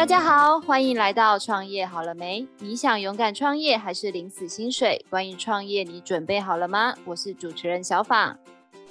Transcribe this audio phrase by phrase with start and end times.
[0.00, 2.48] 大家好，欢迎来到创业好了没？
[2.60, 5.04] 你想勇敢创业还是领死薪水？
[5.10, 6.94] 关于创业，你准备好了吗？
[7.04, 8.34] 我是主持人小法，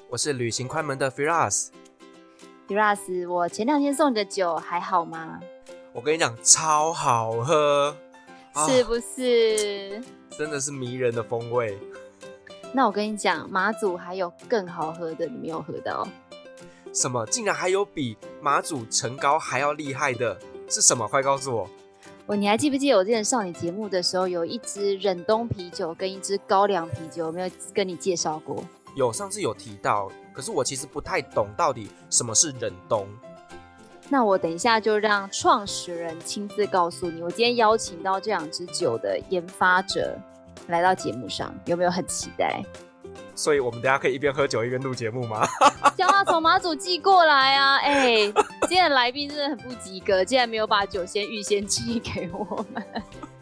[0.08, 1.70] 我是旅行快门的 Firas。
[2.68, 5.40] Firas，我前两天送你的酒还好吗？
[5.94, 7.98] 我跟你讲，超好喝，
[8.68, 10.00] 是不是？
[10.30, 11.76] 啊，真的是迷人的风味。
[12.72, 16.08] 那我跟你讲，马祖还有更好喝的，你没有喝到？
[16.94, 17.26] 什么？
[17.26, 20.40] 竟然还有比马祖陈高还要厉害的？
[20.70, 21.08] 是什么？
[21.08, 21.70] 快告诉我！
[22.28, 28.64] 我，你还记不记得我之前上你节目的时候，有一支忍冬啤酒跟一支高粱啤酒，有没有跟你介绍过？
[28.96, 33.08] 有，上次有提到，可是我其实不太懂到底什么是忍冬。
[34.10, 37.22] 那我等一下就让创始人亲自告诉你。
[37.22, 40.18] 我今天邀请到这两支酒的研发者
[40.68, 42.64] 来到节目上，有没有很期待？
[43.40, 45.48] 所以我们等下可以一边喝酒一边录节目吗？
[45.96, 47.78] 将要从马祖寄过来啊！
[47.78, 52.84] 哎、欸，今天的来宾真的很不及格，竟然没有把酒先预先寄给我们。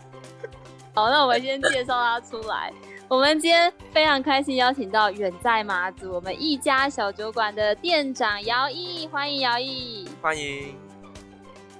[0.93, 2.71] 好，那我们先介绍他出来。
[3.07, 10.75] 我们今天非常开心邀请到远在马祖我们一家小酒馆的店长姚毅，欢迎姚毅，欢迎。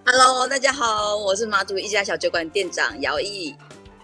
[0.08, 3.56] Hello，大家好，我是马祖一家小酒馆店长姚毅。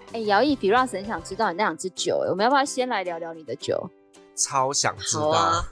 [0.10, 3.90] 哎、欸，姚毅，Firas 很想知道你那两支酒，我们要不要先来聊聊你的酒？
[4.36, 5.24] 超想知道。
[5.24, 5.68] 好啊，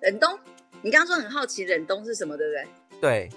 [0.00, 0.38] 忍冬，
[0.82, 2.68] 你刚刚说很好奇忍冬是什么，对不对？
[3.00, 3.30] 对。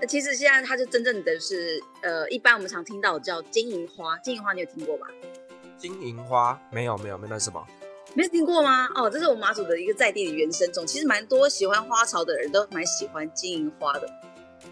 [0.00, 5.06] 那其实现在它就真正的是，呃，一般我们常听到的叫金银花，金银花你有听过吧？
[5.76, 7.64] 金银花没有没有没有，那什么？
[8.14, 8.88] 没有听过吗？
[8.94, 14.08] 哦，这是我们马祖的一个在地的原生种，其实蛮多喜欢花草的人都蛮喜欢金银花的。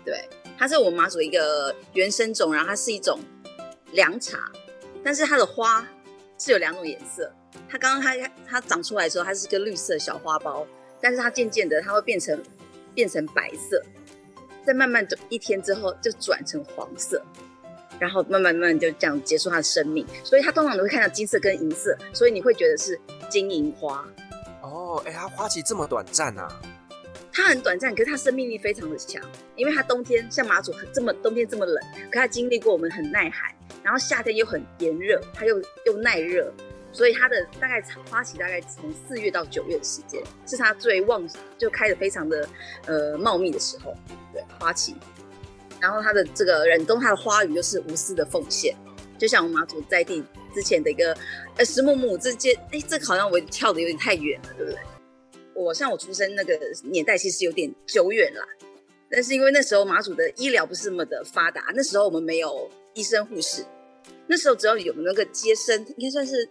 [0.04, 3.18] 对，它是我们马祖一个原生种，然后它是一种
[3.92, 4.38] 凉茶，
[5.02, 5.86] 但是它的花
[6.38, 7.32] 是有两种颜色。
[7.68, 10.64] 它刚刚它它长出来的时候，它是个绿色小花苞，
[11.00, 12.40] 但是它渐渐的它会变成
[12.94, 13.82] 变成白色，
[14.64, 17.22] 再慢慢的一天之后就转成黄色，
[17.98, 20.06] 然后慢慢慢慢就这样结束它的生命。
[20.24, 22.98] 所以它通常都会看到金色跟银色，所以你会觉得是
[23.28, 24.06] 金银花。
[24.62, 26.48] 哦，哎、欸，它花期这么短暂啊？
[27.32, 29.22] 它很短暂，可是它生命力非常的强，
[29.56, 36.50] 因为它冬天像马祖这么冬天这么冷，可它经历过我们很耐寒，然后夏天又很炎热，它又又耐热。
[36.96, 42.48] 所以它的大概花期大概从四月到九月的时间，是它最旺就开的非常的
[42.86, 43.94] 呃茂密的时候，
[44.32, 44.96] 对花期。
[45.78, 48.74] 然后它的这个忍冬，它的花语就是无私的奉献，
[49.18, 50.24] 就像我们马祖在地
[50.54, 51.14] 之前的一个
[51.58, 54.80] 呃石木木之间，哎，这个好像我跳的有点太远了，对不对？
[55.52, 58.42] 我像我出生那个年代其实有点久远啦，
[59.10, 63.66] 但是因为那时候马祖的医疗不是那么的发达，那时候我们没有医生护士，
[64.26, 66.48] 那时候只要有那个接生，应该算是。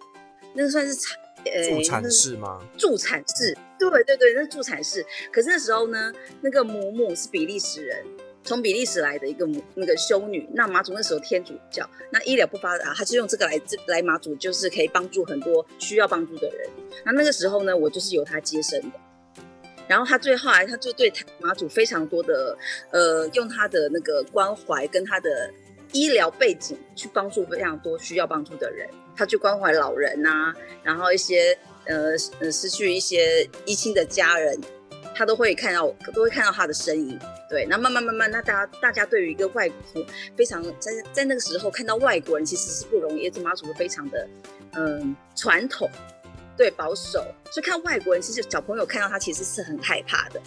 [0.56, 2.60] 那个算是产，呃，助产士吗？
[2.78, 5.06] 助产士，对对对，那是助产士。
[5.32, 6.12] 可是那时候呢，
[6.42, 8.04] 那个母母是比利时人，
[8.44, 10.50] 从比利时来的一个母那个修女。
[10.54, 16.70] 那马祖那时候天主教，那医疗不发达，他就用这个来来马祖，就是可以帮助很多需要帮助的人。
[17.04, 19.00] 那那个时候呢，我就是由他接生的。
[19.88, 22.58] 然后他最后来，他就对马祖非常多的，
[22.90, 25.52] 呃，用他的那个关怀跟他的
[25.92, 28.90] 医疗背景去帮助非常多需要帮助的人。
[29.16, 34.60] 他去关怀老人呐、啊，然后一些呃呃失去一些一亲的家人，
[35.16, 37.20] 他都会看到，都会看到他的身影。
[37.50, 40.06] 对，那慢慢慢慢，那大家大家对于一个外国
[40.36, 44.28] 非常在在那个时候看到外国人其实是不容易，这妈祖非常的
[44.74, 45.90] 嗯传统，
[46.58, 50.42] 对保守，所以看外国人其实小朋友看到他其实是很害怕的。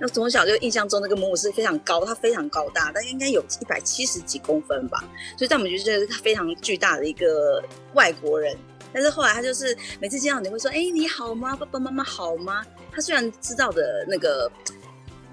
[0.00, 5.04] 那从小就印象中那个母母是非常高，他非常高大，但应该有一百七十几公分吧，
[5.36, 8.56] 所以在我们觉得这是非常巨大的一个外国人。
[8.92, 11.56] 但是后来他就是每次见到你会说：“哎、你好吗？
[11.56, 14.50] 爸爸妈妈好吗？”他虽然知道的那个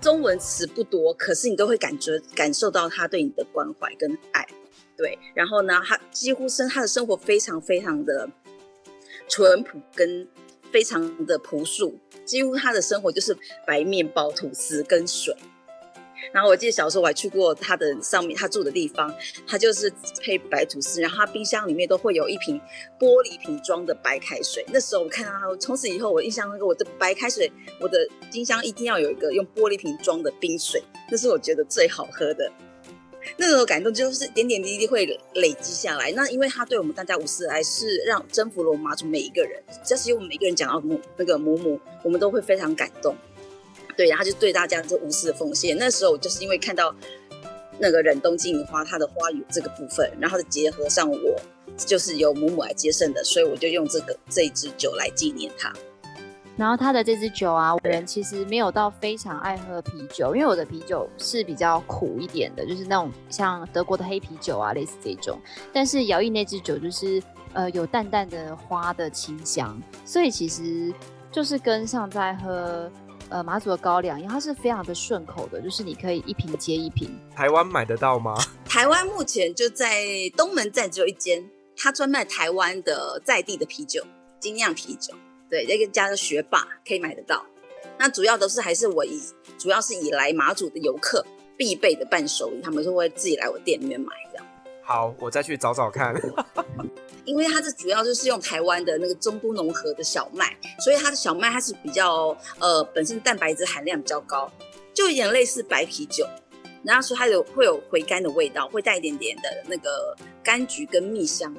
[0.02, 4.46] 中文词不多，可是你都会感觉感受到他对你的关怀跟爱。
[4.98, 8.28] 对，然后呢，他几乎生他的生活非常非常的
[9.32, 10.28] 淳朴跟
[10.74, 11.98] 非常的朴素。
[12.26, 13.36] 几乎他的生活就是
[13.66, 15.34] 白面包、吐司跟水。
[16.32, 19.12] 然后我记得小时候我还去过他的上面，他住的地方，
[19.48, 19.92] 他就是
[20.22, 22.60] 配白吐司，然后他冰箱里面都会有一瓶
[23.00, 24.64] 玻璃瓶装的白开水。
[24.72, 32.52] 那时候我看到他，从此以后我印象那个我的白开水，我的冰箱一定要有一个用玻璃瓶装的冰水，那是我觉得最好喝的。
[33.38, 36.12] 那种感动就是点点滴滴会累积下来。
[36.14, 39.62] 那因为他对我们大家无私的爱，是让征服了我们马祖每一个人。
[39.84, 43.16] 只要是我们每一个人讲到母那个母母，我们都会非常感动。
[43.96, 45.78] 对，然后就对大家这无私的奉献。
[45.78, 46.96] 那时候我就是因为看到
[47.78, 51.42] 那个忍冬金银花它的花语这个部分，然后结合上我
[51.78, 55.74] 就是由母母来接生的，所以我就用这个这一支酒来纪念它。
[56.62, 65.40] 然后他的这支酒啊，我人其实没有到非常爱喝啤酒，因为我的啤酒是比较苦一点的，就是那种像德国的黑啤酒啊，类似这种。
[65.74, 67.20] 但是姚毅那支酒就是
[67.54, 70.94] 呃有淡淡的花的清香，所以其实
[71.32, 72.92] 就是跟像在喝
[73.30, 77.10] 呃马祖的高粱一样，它是非常的顺口的，就是你可以一瓶接一瓶。
[77.36, 78.36] 台湾买得到吗？
[78.70, 80.06] 台湾目前就在
[80.38, 81.44] 东门站只有一间，
[81.76, 84.06] 它专卖台湾的在地的啤酒，
[84.40, 85.16] 精酿啤酒。
[85.52, 87.46] 对，这个家的学霸可以买得到。
[88.00, 89.22] 那主要都是还是我以，
[89.60, 91.24] 主要是以来马祖的游客
[91.58, 94.46] 必备的伴手礼，他们是会自己来我店里面买这样。
[94.82, 96.16] 好，我再去找找看。
[97.26, 104.52] 因为它是主要就是用台湾的那个中都农合的小麦，所以它的小麦它是比较呃本身蛋白质含量比较高，
[104.94, 106.26] 就有点类似白啤酒。
[106.84, 111.56] 然后说它有会有回甘的味道，会带一点点的那个柑橘跟蜜香。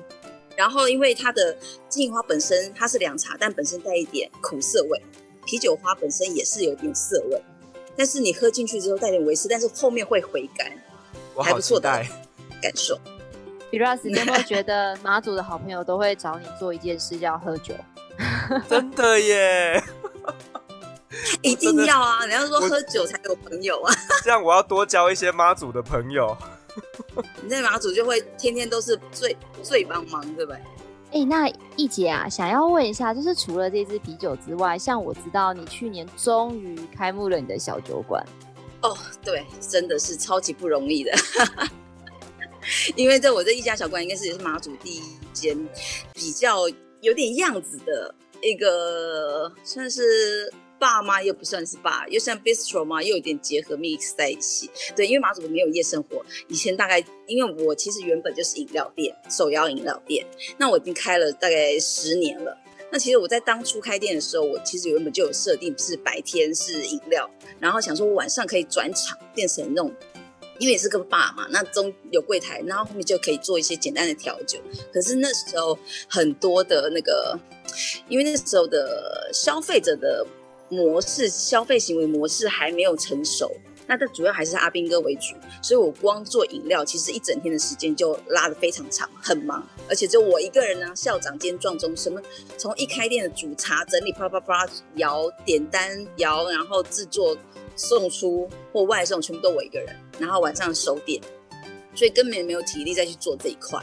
[0.56, 1.56] 然后，因为它的
[1.88, 4.99] 金银花本身它是凉茶，但本身带一点苦涩味；
[5.44, 7.43] 啤酒花本身也是有点涩味，
[7.96, 10.70] 但是你喝进去之后带点微涩，但是后面会回甘，
[11.37, 11.88] 还不错的
[12.60, 12.99] 感受。
[13.70, 17.75] Firas，你有没有觉 得马祖的好朋友都会找你做一件事，叫喝酒？
[18.69, 19.82] 真的耶！
[21.40, 22.25] 一定要啊！
[22.26, 26.37] 人家说喝酒才有朋友啊，这样我要多交一些妈祖的朋友。
[27.42, 30.60] 你在马祖就会天天都是最最帮忙，对不对？
[31.12, 38.24] 哎、欸，那易姐啊，想要问一下，就是除了这支啤酒之外，像我知道你去年终于开幕了你的小酒馆。
[38.82, 41.12] 哦，对，真的是超级不容易的，
[42.96, 45.02] 因为在我这一家小馆应该是也是马祖第一
[45.32, 45.56] 间
[46.14, 46.66] 比较
[47.02, 50.52] 有点样子的一个，算是。
[50.82, 54.69] 爸妈又不算是爸，又像 bistro 嘛，又有点结合 mix 在一起。
[54.96, 56.99] 对，因为马祖没有夜生活，以前大概
[57.29, 60.26] 因为我其实原本就是饮料店，手摇饮料店，
[60.58, 62.58] 那我已经开了大概十年了。
[62.90, 67.31] 那其实我在当初开店的时候，我其实原本就有设定是白天是饮料，
[67.61, 69.94] 然后想说我晚上可以转场变成那种，
[70.58, 74.58] 因为也是个爸嘛，那中有柜台，然后后面就可以做一些简单的调酒。
[74.93, 75.78] 可是那时候
[76.08, 77.38] 很多的那个，
[78.08, 80.26] 因为那时候的消费者的。
[80.72, 83.54] 模式消费行为模式还没有成熟，
[83.86, 92.19] 那这主要还是阿兵哥为主，所以我光做饮料，其实一整天的时间就拉得非常长，很忙，而且就我一个人呢，校长兼撞钟，什么
[92.56, 97.36] 从一开店的煮茶、整理、啪啪啪摇、点单、摇，然后制作、
[97.76, 101.20] 送出或外送，全部都我一个人，然后晚上收店，
[101.94, 103.78] 所以根本没有体力再去做这一块。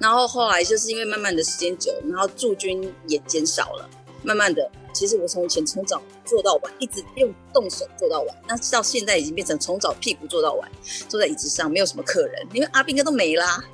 [0.00, 3.90] 然后后来就是因为慢慢的时间久，然后驻军也减少了，
[4.22, 4.70] 慢慢的。
[4.92, 8.36] 其实我从前从早做到晚，一直用动手做到晚。
[8.46, 10.70] 那到现在已经变成从早屁股做到晚，
[11.08, 13.64] 坐在椅子上没有什么客人，因为阿兵哥都没啦。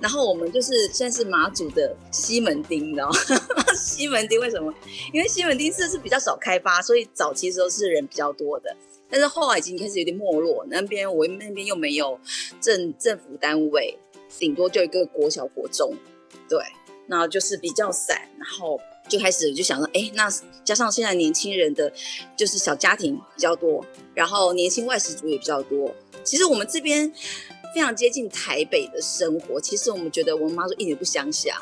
[0.00, 3.14] 然后我们就是现在是马祖的西门町，你知道吗？
[3.76, 4.72] 西门町为什么？
[5.12, 8.74] 因为西门町是是比较少开发，所以早期的时候是人比较多的。
[9.10, 12.18] 但是后来已经开始有点没落，那边我那边又没有
[12.60, 13.98] 政政府单位，
[14.38, 15.92] 顶多就一个国小国中，
[16.48, 16.58] 对，
[17.06, 18.80] 然后就是比较散，然后。
[19.10, 20.32] 就开始就想说，哎，那
[20.64, 21.92] 加上现在年轻人的
[22.36, 23.84] 就是小家庭比较多，
[24.14, 25.94] 然后年轻外食族也比较多。
[26.22, 27.12] 其实我们这边
[27.74, 29.60] 非常接近台北的生活。
[29.60, 31.60] 其实我们觉得我们妈说一点不乡下，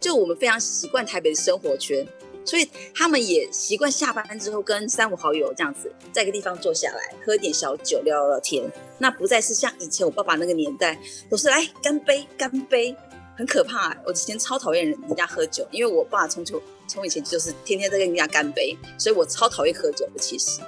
[0.00, 2.06] 就我们非常习惯台北的生活圈，
[2.44, 8.64] 所以他们也习惯下班之后跟三五好友这样子在一个地方坐下来喝点小酒聊聊天。
[8.98, 10.98] 那不再是像以前我爸爸那个年代，
[11.30, 12.96] 都是来干杯干杯，
[13.38, 13.96] 很可怕。
[14.04, 16.60] 我以前超讨厌人人家喝酒，因为我爸从就。
[16.90, 20.18] 从以前就是天天在跟人家干杯，所以我超讨厌喝酒的。
[20.18, 20.62] 其实，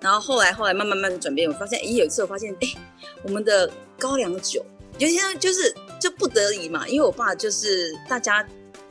[0.00, 2.74] 然后后来后来慢慢慢慢转变，我发现，咦，有一次我发现，哎，
[3.22, 4.60] 我们的高粱酒，
[4.98, 8.44] 有些就是就不得已嘛，因为我爸就是大家，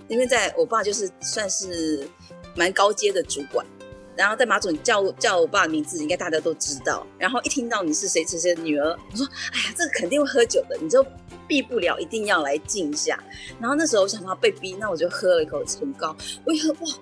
[0.07, 2.07] 因为在我爸就是算是
[2.55, 3.67] 蛮高阶的主管，
[4.15, 7.05] 然后在马总叫叫我爸名字，应该大家都知道。
[7.17, 11.05] 然后一听到你是谁谁谁的女儿，我说，哎呀，这个肯定会喝酒的，你就。
[11.51, 13.21] 避不了，一定要来敬一下。
[13.59, 16.15] 然后那时候我想到被逼，那我就喝了一口纯高。
[16.45, 16.93] 我一喝，哇，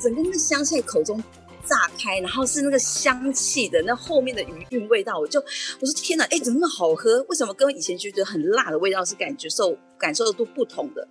[0.00, 1.22] 整个那个香气口中
[1.66, 7.22] 炸开，然后是那个香气的那后面的余韵味道，我就我说天哪，哎，怎么那么好喝？
[7.28, 11.06] 为什么跟以前就觉得很辣的味道是感觉受感受度不同的？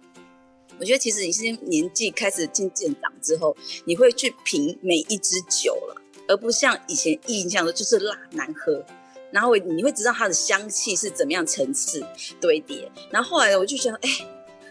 [0.79, 8.83] 我觉得其实你是年纪开始渐渐长之后，你会去品每一支酒了，而不像以前印象的就是辣难喝。
[9.31, 12.05] 然后你会知道它的香气是怎么样层次
[12.39, 12.91] 堆叠。
[13.09, 14.09] 然后后来我就觉得，哎，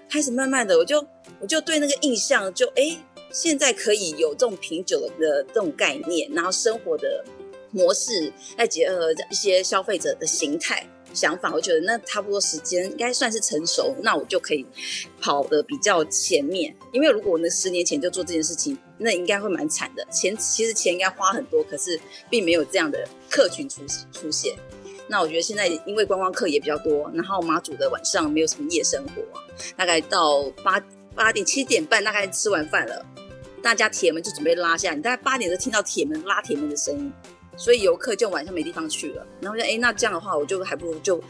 [0.08, 1.04] 开始慢慢的，我就
[1.40, 2.96] 我就对那个印象就哎，
[3.32, 7.24] 现在可以有这种品酒的这种概念，然后生活的
[7.70, 14.64] 模式再结合一些消费者的形态，想法，我觉得那差不多时间应该算是成熟，那我就可以
[15.20, 16.74] 跑得比较前面。
[16.92, 20.04] 因为如果我那十年前就做这件事情，那应该会蛮惨的。
[20.10, 24.54] 钱其实钱应该花很多，可是并没有这样的客群出出现。
[25.08, 29.22] 那我觉得现在因为观光客也比较多，然后马祖的晚上没有什么夜生活，
[29.76, 30.80] 大概到八
[31.14, 33.04] 八点七点半大概吃完饭了，
[33.60, 37.12] 大家铁门就准备拉下，你大概八点就听到铁门拉铁门的声音。
[37.60, 41.22] 所以游客就晚上没地方去了，然后就哎，那这样的话，我就还不如就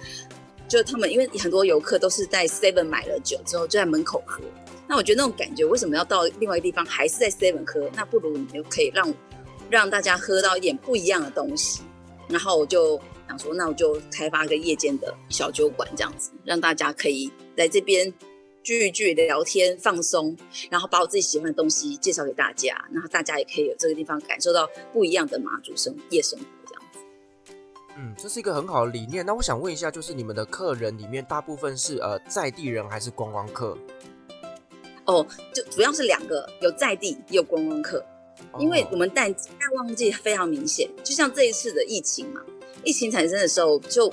[0.68, 4.40] 就他们，因为很多游客都是在 Seven 买了酒之后就在门口喝，
[4.86, 7.90] 那我觉得那种感觉，为什么要到另外一个地方还是在 Seven 喝？
[7.96, 9.12] 那不如你就可以让
[9.68, 11.82] 让大家喝到一点不一样的东西。
[12.28, 12.96] 然后我就
[13.26, 18.14] 想说，那我就开发个夜间的小酒馆，这样子让大家可以在这边。
[18.70, 20.36] 聚一聚聊天放松，
[20.70, 27.00] 然后把我自己喜欢的东西介绍给大家，然后大家也可以有这个地方感受到不一样的马祖生夜生活这样子。
[27.96, 29.26] 嗯，这是一个很好的理念。
[29.26, 33.76] 那我想问一下，就是你们的客人里面大部分是呃在地人还是观光客？
[35.04, 38.06] 哦，就主要是两个，有在地也有观光客。
[38.60, 42.40] 因为我们淡淡旺季非常明显，就像这一次的疫情嘛，
[42.84, 44.08] 疫情产生的时候就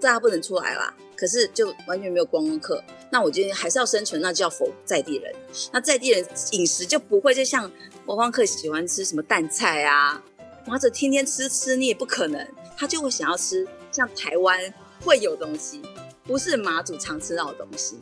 [0.00, 0.94] 大家不能出来啦。
[1.16, 5.34] 可是就完全没有观光客，那我觉得还是要生存，那就要否在地人。
[5.72, 7.70] 那在地人饮食就不会就像
[8.04, 10.22] 观光客喜欢吃什么淡菜啊，
[10.66, 12.46] 或者天天吃吃你也不可能，
[12.76, 14.60] 他就会想要吃像台湾
[15.00, 15.80] 会有东西，
[16.24, 17.98] 不是马祖常吃到的东西，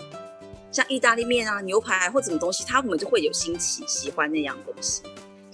[0.73, 5.03] 像意大利面啊、牛排或什么东西，他们就会有新奇喜欢那样东西。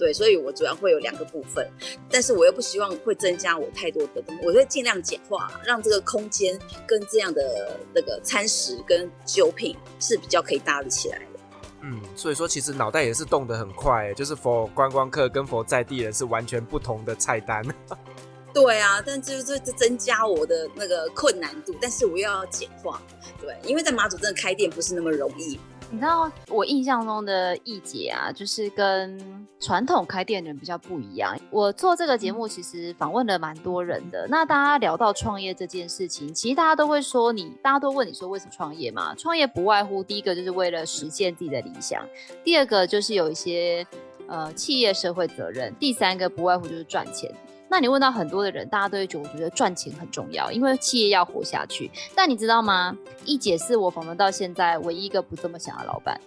[0.01, 1.71] 对，所以我主要会有两个部分，
[2.09, 11.39] 但是我又不希望会增加我太多的东西，我会尽量简化，让这个空间跟这样的那个餐食跟酒品是比较可以搭得起来的。
[11.83, 17.63] 嗯，所以说其实脑袋也是动得很快，就是 for 观光客跟 for 在地人是完全不同的菜单。
[18.51, 22.99] 对啊，但就是增加我的那个困难度，但是我又要简化。
[23.39, 25.59] 对，因为在马祖真的开店不是那么容易。
[25.93, 31.37] 你知道我印象中的易姐啊，就是跟传统开店的人比较不一样。
[31.49, 34.25] 我做这个节目其实访问了蛮多人的。
[34.29, 39.13] 那大家聊到创业这件事情，其实大家都会说你，大家都问你说为什么创业嘛？
[39.15, 42.01] 创业不外乎第一个就是为了实现自己的理想，
[42.41, 43.85] 第二个就是有一些
[44.27, 47.29] 呃企业社会责任，第三个不外乎就是赚钱。
[47.71, 51.89] 那你问到很多的人，大家都会觉得，我觉得赚钱很重要，因为企业要活下去。
[52.13, 52.97] 但你知道吗？
[53.23, 56.19] 一姐是我访问到现在唯一一个不这么想的老板，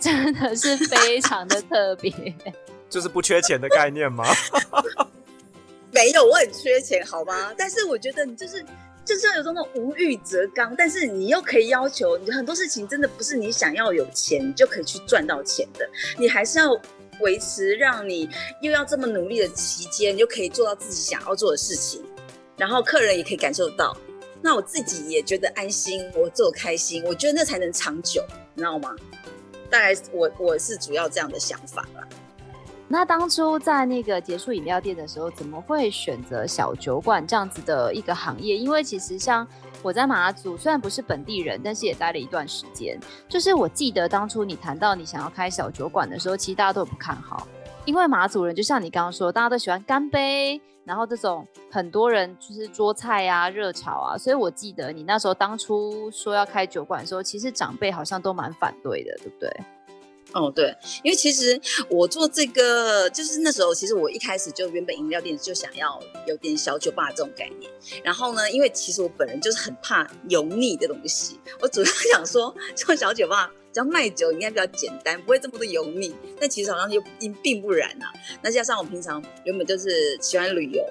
[0.00, 2.10] 真的是非常的特别。
[2.88, 4.24] 就是不缺钱的概念吗？
[5.92, 7.52] 没有，我很缺钱，好吗？
[7.58, 8.64] 但是我觉得你就是
[9.04, 16.74] 就是要有这种无欲则刚，但是你又可以要求你很多事情，真的不是你想要有钱你就可以去赚到钱的，你还是要。
[17.20, 18.28] 维持让你
[18.60, 22.02] 又要这么努力的期间，你就可以做到自己想要做的事情，
[22.56, 23.96] 然后客人也可以感受到，
[24.40, 28.94] 那我自己也觉得安心，我做开心，我觉得那才能长久，你知道吗？
[29.70, 32.06] 大概我我是主要这样的想法啦。
[32.86, 38.56] 那当初在那个结束饮料店的时候，怎么会选择小酒馆这样子的一个行业？
[38.56, 39.46] 因为其实像。
[39.84, 42.98] 我在马祖虽然不是本地人，但是也待了一段时间。
[43.28, 47.46] 就是我记得当初你谈到你想要开小酒馆的时候，其实大家都不看好，
[47.84, 59.50] 因为马祖人就像你刚刚说，大家都喜欢干杯，然后这种很多人就是桌菜啊、热炒啊，所以我记得你那时候当初说要开酒馆的时候，其实长辈好像都蛮反对的，对不对？
[60.34, 67.70] 哦，对，因为其实我做这个，就是那时候，其实我一开始就原本饮料店就想要有点小酒吧这种概念。
[68.02, 76.12] 然后呢，因为其实我本人就是很怕油腻的东西，我主要 想说做小酒吧，只要卖酒应该比较简单，不会这么多油腻。
[76.40, 78.12] 但其实好像又并并不然啊。
[78.42, 80.84] 那加上我平常原本就是喜欢旅游。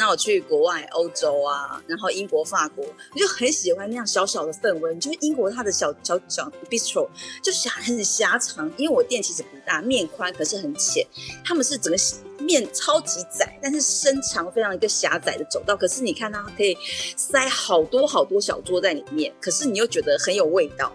[0.00, 4.96] 那我去国外，欧洲啊，然后英国、法国，我就很喜欢那样小小的氛围。
[4.96, 7.06] 就是英国它的小小小 bistro
[7.42, 11.06] 就狭很狭长，因为我店其实不大，面宽可是很浅。
[11.44, 11.98] 他们是整个
[12.42, 15.76] 面超级窄，但是身长非常一个狭窄的走道。
[15.76, 16.74] 可是你看它可以
[17.14, 20.90] 塞好多好多小桌在里面，可是你又觉得很有味道。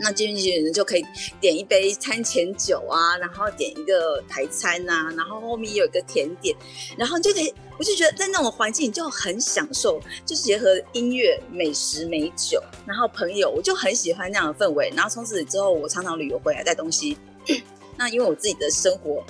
[0.00, 1.04] 那进去人就可以
[1.40, 6.56] 点一杯餐前酒啊，然后点一个台餐啊，然后后面有一个甜点，
[6.96, 14.92] 然后就可以，我就觉得在那种环境就很享受，就结合音乐、美食、美酒，然后朋友，我就很喜欢那样的氛围。
[14.94, 17.16] 然后从此之后，我常常旅游回来带东西。
[17.98, 19.24] 那因为我自己的生活，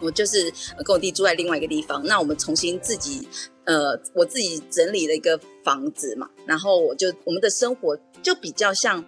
[0.00, 0.50] 我就是
[0.84, 3.28] 跟我弟住在另外一个地方，那我们重新自己
[3.64, 9.04] 呃，我自己整理了一个房子嘛，然后我就我们的生活就比较像。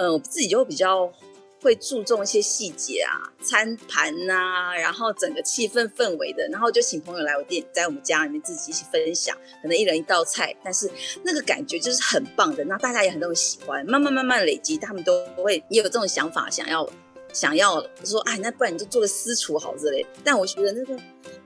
[0.00, 1.12] 呃，我自己就比较
[1.60, 10.90] 会注重一些细节啊，餐盘呐、然后整个气氛氛围的，然后就请朋友来我店，在我们家里面自己一起分享，可能一人一道菜，但是
[11.22, 16.88] 那个感觉就是很棒的，那大家也很都喜欢，慢慢慢慢累积，他们都会也有这种想法，想要。
[17.32, 20.04] 想要说，哎，那不然你就做个私厨好之类。
[20.24, 21.00] 但我觉得那个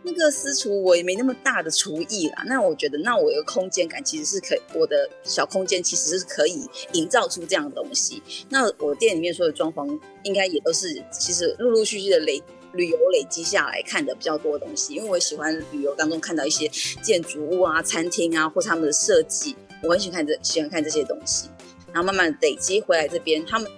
[0.04, 2.44] 那个私厨我也没那么大的厨艺啦。
[2.46, 8.23] 那我觉得，那我有个空间感其实是可以，我的小空间其实是可以营造出这样的东西。
[8.50, 12.42] 那我店里面所有装潢应该也都是，其实陆陆续续的累
[12.73, 14.94] 旅游累积下来看的比较多的东西。
[14.94, 16.68] 因为我喜欢旅游当中看到一些
[17.02, 21.49] 建筑物啊、餐厅啊，或是他们的设计，我很喜欢这喜欢看这些东西。
[21.92, 23.70] 然后慢慢累积回来这边，他们。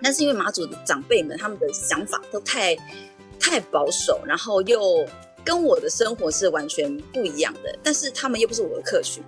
[0.00, 2.76] 那是因为马祖的长辈们，他们的想法都太
[3.40, 5.04] 太保守，然后又
[5.48, 7.74] 跟我的生活是完全不一样的。
[7.82, 9.24] 但是他们又不是我的客群，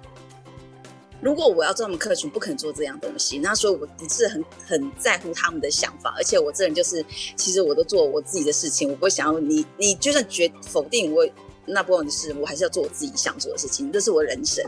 [1.23, 6.15] 如果我要做他们客群，不肯做这样东西，那所以我不是很很在乎他们的想法。
[6.19, 7.03] 而且我这人就是，
[7.37, 11.27] 其实我都做我自己的事情，我不会想要你，你就算决否定我，
[11.65, 14.63] 那不关我的事，我还是要做我自己想做的事情，这是我人生。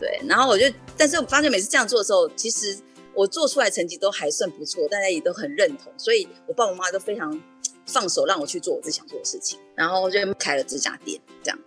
[0.00, 0.64] 对，然后我就，
[0.96, 2.78] 但是我发现每次这样做的时候，其实。
[3.18, 7.42] 我做出来成绩都还算不错，大家也都很认同，所以我爸爸妈妈都非常
[7.86, 11.20] 放手让我去做我自己想做的事情，然后就开了这家店。
[11.42, 11.58] 这样，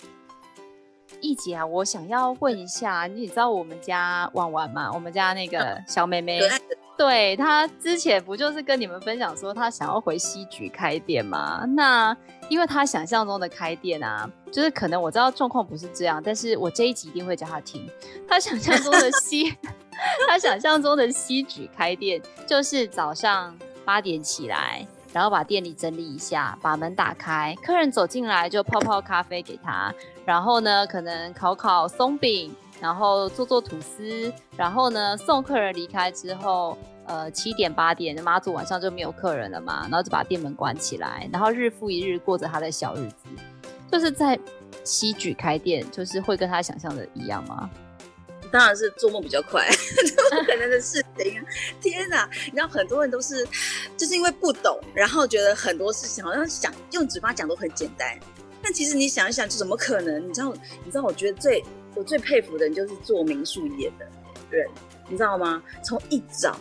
[1.22, 4.92] 易姐啊，我想要问一下，你知道我们家婉婉吗？
[4.94, 6.62] 我们家那个小妹妹，嗯、
[6.98, 11.66] 对，她之前不就是跟你们分享说她想要回西局开店吗？
[11.76, 12.16] 那
[12.50, 17.90] 因为她想象中的开店啊，就是可能我知道状况不是这样，但是我这一集一定会叫她听，
[18.28, 19.56] 她想象中的西。
[20.30, 29.94] 她想象中的西局开店，就是早上八点起来，然后把店里整理一下，把门打开，客人走进来就泡泡咖啡给他，
[30.26, 43.30] 然后呢，可能烤烤松饼，然后做做吐司，然后呢，送客人离开之后，呃，七点八点，妈祖晚上就没有客人了嘛，然后就把店门关起来，然后日复一日过着他的小日子，
[43.92, 44.40] 就是在
[44.84, 47.70] 西举开店，就是会跟他想象的一样吗？
[48.52, 49.68] 当然是做梦比较快，
[50.32, 51.46] 不可能的事情啊。
[51.80, 52.30] 天哪！
[52.46, 53.48] 你知道很多人都是，
[53.96, 58.18] 就是因为不懂，然后觉得很多事情好像想用嘴巴讲都很简单，
[58.62, 60.28] 但其实你想一想，就怎么可能？
[60.28, 61.64] 你知道，你知道，我觉得最
[61.96, 64.08] 我最佩服的人就是做民宿业的
[64.50, 64.68] 人，
[65.08, 65.62] 你知道吗？
[65.84, 66.60] 从一早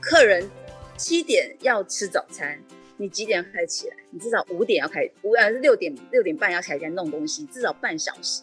[0.00, 0.48] 客人
[0.96, 2.58] 七点要吃早餐，
[2.96, 3.96] 你几点开始起来？
[4.10, 8.42] 你至少五点要开，五还是六点六点半要起来弄东西，至少半小时。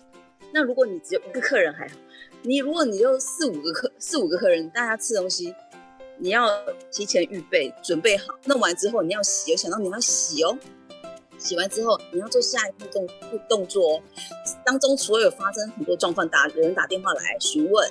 [0.51, 1.95] 那如果你只有一个客人还好。
[2.45, 5.55] 你如果你就四五个客四五个客人，大家吃东西，
[6.17, 6.49] 你要
[6.91, 10.57] 提前预备准备好，弄完之后你要洗，我想到你要洗哦，
[11.37, 13.07] 洗完之后你要做下一步动
[13.47, 14.01] 动作哦，
[14.65, 17.89] 当中除了有发生很多状况，打有人打电话来询问，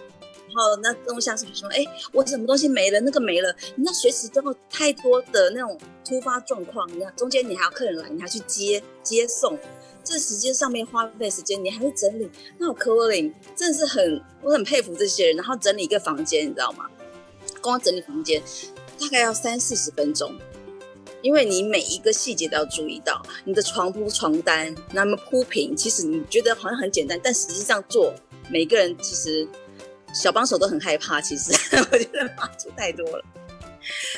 [0.48, 9.58] 然后那东西是说，哎，我什么东西没了，那个没了，你要随时都有太多的那种突发状况，你看中间你还有客人来，你还去接接送。
[10.04, 15.36] 这时间上面花费时间，你还会整理，那我柯林真的是很，我很佩服这些人。
[15.36, 16.86] 然后整理一个房间，你知道吗？
[17.60, 18.42] 光整理房间
[18.98, 20.36] 大概要三四十分钟，
[21.22, 28.12] 因为你每一个细节都要注意到，你的床铺、床单那么铺平，其实你觉得好像很简单，但实际上做
[28.50, 29.46] 每个人其实
[30.12, 31.20] 小帮手都很害怕。
[31.20, 31.52] 其实
[31.92, 33.24] 我觉得妈祖太多了，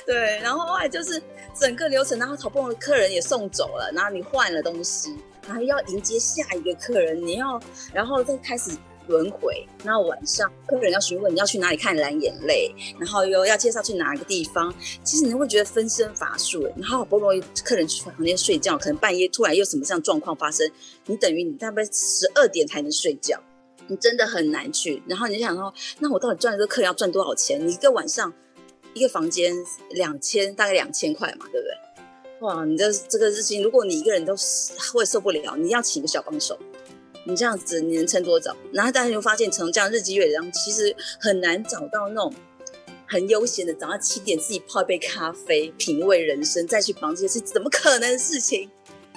[0.06, 0.38] 对。
[0.40, 1.22] 然后后来就是
[1.58, 5.14] 整个流程，然后好不容易客人也送走了，然后你换了东西。
[5.46, 7.60] 然后要迎接下一个客人，你要，
[7.92, 8.70] 然后再开始
[9.06, 9.66] 轮回。
[9.84, 14.74] 然后晚上客人要询问你要去哪里看蓝眼泪，然后又要介绍去哪个地方。
[15.02, 16.62] 其实你会觉得分身乏术。
[16.76, 20.68] 然后好不容易客人去房间睡觉，可能半夜突然又什么这样状况发生，
[21.06, 23.38] 你等于你大概十二点才能睡觉，
[23.86, 25.02] 你真的很难去。
[25.06, 27.60] 然后你就想说，那我到底赚这个客人要赚多少钱？
[27.66, 28.32] 你一个晚上
[28.94, 29.54] 一个房间
[29.90, 31.93] 两千，大概两千块嘛，对不对？
[32.40, 34.34] 哇，你这这个事情，如果你一个人都
[34.92, 36.58] 会受不了，你要请个小帮手，
[37.24, 38.54] 你这样子你能撑多久？
[38.72, 42.34] 然后大家就发现，从这样日积月累，然后其实很难找到那种
[43.06, 48.70] 很悠闲的早上七点自己泡一杯咖啡，品味人生，再去忙这些事，怎么可能的事情？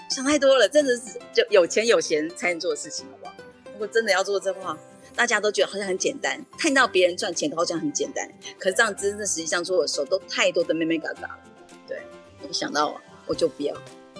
[0.10, 3.34] 想太多了，真的是就有钱有闲才能做的事情，好不好？
[3.74, 4.78] 如果真的要做这话，
[5.16, 11.40] 大家都觉得好像很简单，看到别人赚钱都好像很简单，可是这样真的实际上做的时候都太多的妹妹嘎嘎了。
[11.86, 12.02] 对，
[12.48, 13.02] 我想到了。
[13.28, 13.76] 我就不要。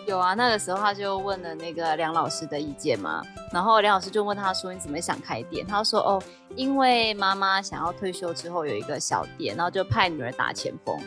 [0.06, 6.24] 有啊，那个时候他就问了那个梁老师的意见嘛，然后梁老师就问他说：“你怎么想开店？”他说：“哦，
[6.56, 10.98] 因为妈妈想要退休之后有一个小店，然后就派女儿打前锋。”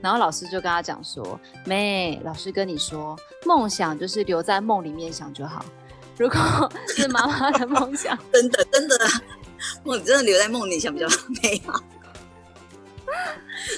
[0.00, 3.14] 然后老师就跟他讲说：“妹，老师跟你说，
[3.44, 5.62] 梦想就是留在梦里面想就好。
[6.16, 6.38] 如果
[6.88, 8.98] 是妈妈的梦想， 真的真的，
[9.84, 11.06] 梦真的留在梦里想比较
[11.42, 11.74] 美好。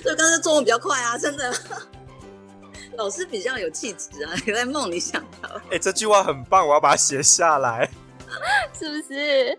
[0.04, 1.52] 所以刚才做梦比较快啊，真的。”
[2.96, 5.48] 老师比较有气质啊，你 在梦里想到。
[5.66, 7.88] 哎、欸，这句话很棒，我要把它写下来，
[8.78, 9.58] 是不是？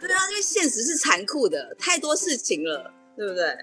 [0.00, 3.56] 对啊，因为现实是残酷的，太多事情了，对不对？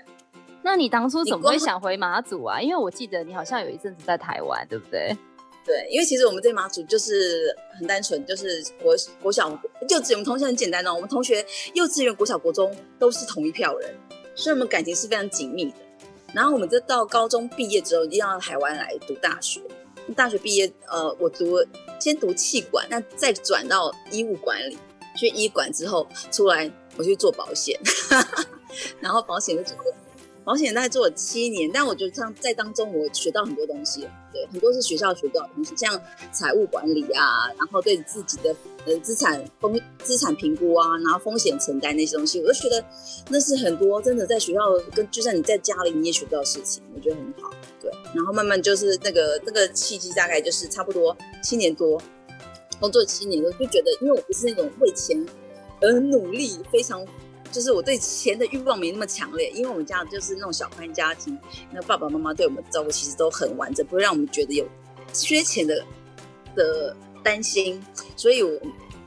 [0.63, 2.61] 那你当初怎么会想回马祖啊？
[2.61, 5.15] 因为我记得你好像有一阵子在台湾，对不对？
[5.65, 9.49] 对，因为其实我们在马祖就是很单纯，就是国国小、
[9.89, 10.93] 幼稚园，我们同学很简单哦。
[10.93, 13.95] 我们同学幼稚园、国小、国中都是同一票人，
[14.33, 15.77] 所以我们感情是非常紧密的。
[16.37, 19.59] 然后我们就到高中毕业之后，一定要到台湾来读大学。
[20.15, 21.57] 大学毕业，呃，我读
[21.99, 24.77] 先读气管，那再转到医务管理。
[25.15, 27.75] 去医管之后出来，我去做保险，
[29.01, 29.75] 然后保险就做。
[30.47, 38.55] 保险大概做了七年，但我觉得像在当中我学到很多东西，对，很多是学校学到的东西，像财务管理啊，然后对自己的
[38.85, 42.81] 呃资产风资产评估啊，然后风险承担那些东西，我就觉得
[43.27, 44.61] 那是很多真的在学校
[44.95, 52.01] 跟就算你在家里你也学不到事情，我觉得很好，对，然后慢慢就是那个那个契机大概就是差不多七年多，
[52.79, 55.25] 工作七年多就觉得，因为我不是那种为钱
[55.81, 57.05] 而努力非常。
[57.51, 61.37] 就是我对钱的欲望没那么强烈，因为我们家就是那种小康家庭，
[61.71, 64.67] 那爸爸妈妈对我们的照顾其实都很完整，不会让我们觉得有
[65.13, 65.83] 缺钱的
[66.55, 67.83] 的担心。
[68.15, 68.59] 所以我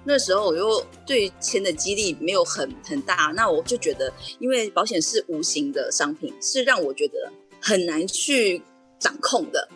[0.05, 8.63] 那时候我又对钱的激励没有很很大，那我就觉得，因为保险是无形的商品，是让我觉得很难去
[8.99, 9.69] 掌控的。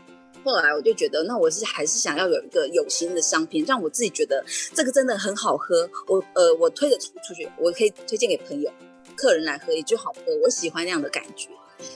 [0.44, 5.88] 后来我就觉得，那我是还是想要有一个有形的商品，让我自己觉得这个真的很好喝。
[6.06, 8.70] 我呃，我推着出出去，我可以推荐给朋友、
[9.16, 10.36] 客人来喝，也就好喝。
[10.42, 11.48] 我喜欢那样的感觉，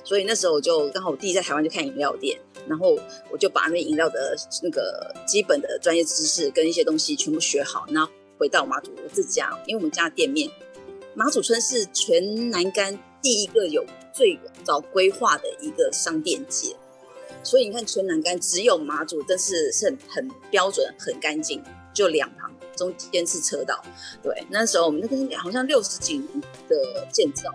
[0.02, 2.98] 所以那时候我就刚好我弟在台湾就开饮料店，然后
[3.30, 10.50] 我就把那饮料的那个基本的专业知识跟一些东西全部学好，然后回到马祖我自家，因为我们家店面
[11.14, 13.84] 马祖村是全南竿第一个有
[14.14, 16.74] 最早规划的一个商店街。
[17.42, 21.62] 所以你看，全栏杆只有马祖，但是是很很标准、很干净，
[21.94, 23.82] 就两旁中间是车道。
[24.22, 27.54] 对，那时候我们那个好像六十几年的建造，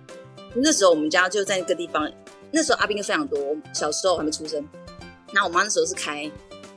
[0.56, 2.12] 那时候我们家就在那个地方。
[2.56, 3.40] 那时候阿兵哥非常多，
[3.74, 4.64] 小时候还没出生。
[5.32, 6.32] 那我妈那时候是开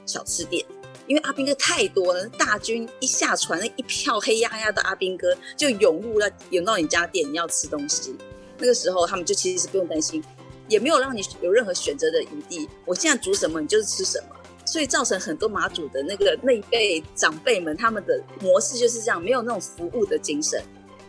[0.07, 0.65] 小吃店，
[1.07, 8.17] 因为阿兵哥太多了，大军一下船，那一票黑压压的阿兵哥就涌入了，涌到你家店，你要吃东西。
[8.59, 10.25] 那个时候他们就其实是不用担心。
[10.69, 12.69] 也没有让你有任何选择的余地。
[12.85, 20.63] 我现在煮什么，你就是吃什么，所以造成很多马祖的那个那一辈长辈们他们的模式就是这样，没有那种服务的精神。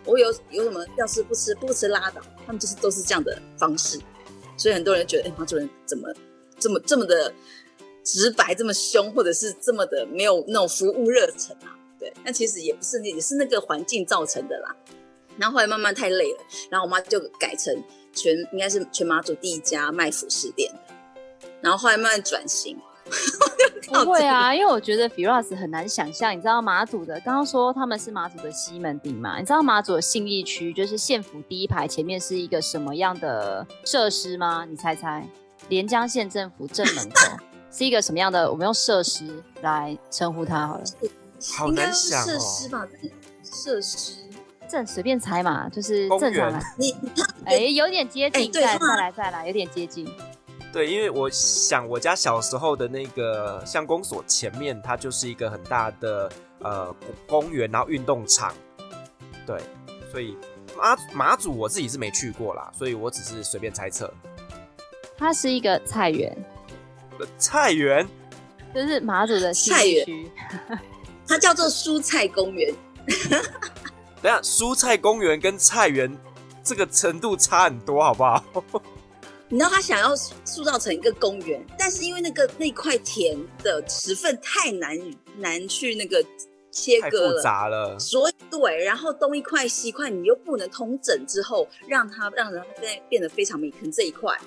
[0.05, 3.99] 我有有什么要吃不吃，不吃拉倒，他们就是都是这样的方式。
[4.55, 6.07] 所以很多人觉得，哎，马祖人怎么
[6.57, 7.33] 这么这么的
[8.03, 11.77] 直白，这么凶，或者是这么的没有那种服务热忱啊？
[11.99, 14.75] 对，但其实也不是，也是那个环境造成的啦。
[15.37, 16.39] 然后后来慢慢太累了，
[16.69, 17.75] 然后我妈就改成。
[18.17, 20.79] 全应该是全马祖第一家卖服饰店的，
[21.61, 22.77] 然后后来慢慢转型。
[23.87, 29.39] 不会啊，因为我觉得 Firas 很难想象，你知道马祖的，刚刚说他们是马祖的西门町嘛？
[29.39, 34.65] 你知道马祖的信义区就是县府第一排前面是一个什么样的设施吗？
[34.69, 35.25] 你猜猜，
[35.69, 37.37] 连江县政府正门口
[37.71, 38.51] 是一个什么样的？
[38.51, 40.83] 我们用设施来称呼它好了。
[41.49, 42.25] 好难想哦。
[42.25, 42.85] 设施吧，
[43.41, 44.26] 设施。
[44.69, 46.59] 正随便猜嘛，就是正常的。
[46.77, 46.91] 你
[47.45, 50.07] 哎、欸，有点接近，欸、再再来再来，有点接近。
[50.73, 56.93] 对，因为我想我家小时候的那个乡公所前面，它就是一个很大的呃
[57.25, 58.53] 公园，然后运动场。
[59.45, 59.59] 对，
[60.11, 60.37] 所以
[60.77, 64.13] 马马祖我自己是没去过啦，所以我只是随便猜测。
[65.17, 66.37] 它是一个菜园。
[67.37, 68.05] 菜园？
[68.75, 70.05] 就是马祖的菜园。
[71.25, 72.71] 它叫做蔬菜公园。
[74.27, 76.13] 等下，蔬菜公园跟菜园
[76.61, 78.43] 这个程度差很多，好不好？
[79.47, 80.13] 你知道他想要
[80.43, 84.99] 塑造成一个公园，但是因为那个那块田的尺寸太难
[85.37, 86.21] 难去那个
[86.71, 87.97] 切割了，太复杂了。
[87.97, 93.71] 所以对，然后东一块西一块，你又不能通整之后，让它让人变变得非常美。
[93.71, 94.37] 可能这一块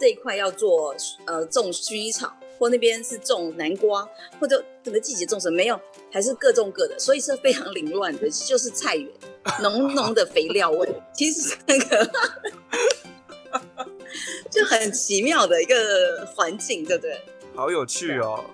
[0.00, 2.34] 这一块要做呃种薰衣草。
[2.58, 4.08] 或那边是种南瓜，
[4.40, 5.80] 或者整个季节种什么没有，
[6.12, 9.08] 还是各种各的，所以是非常凌乱的， 就是菜园，
[9.62, 10.88] 浓浓的肥料味。
[11.14, 12.10] 其实那个
[14.50, 17.20] 就很奇妙的一个环境，对不对？
[17.54, 18.44] 好有趣哦！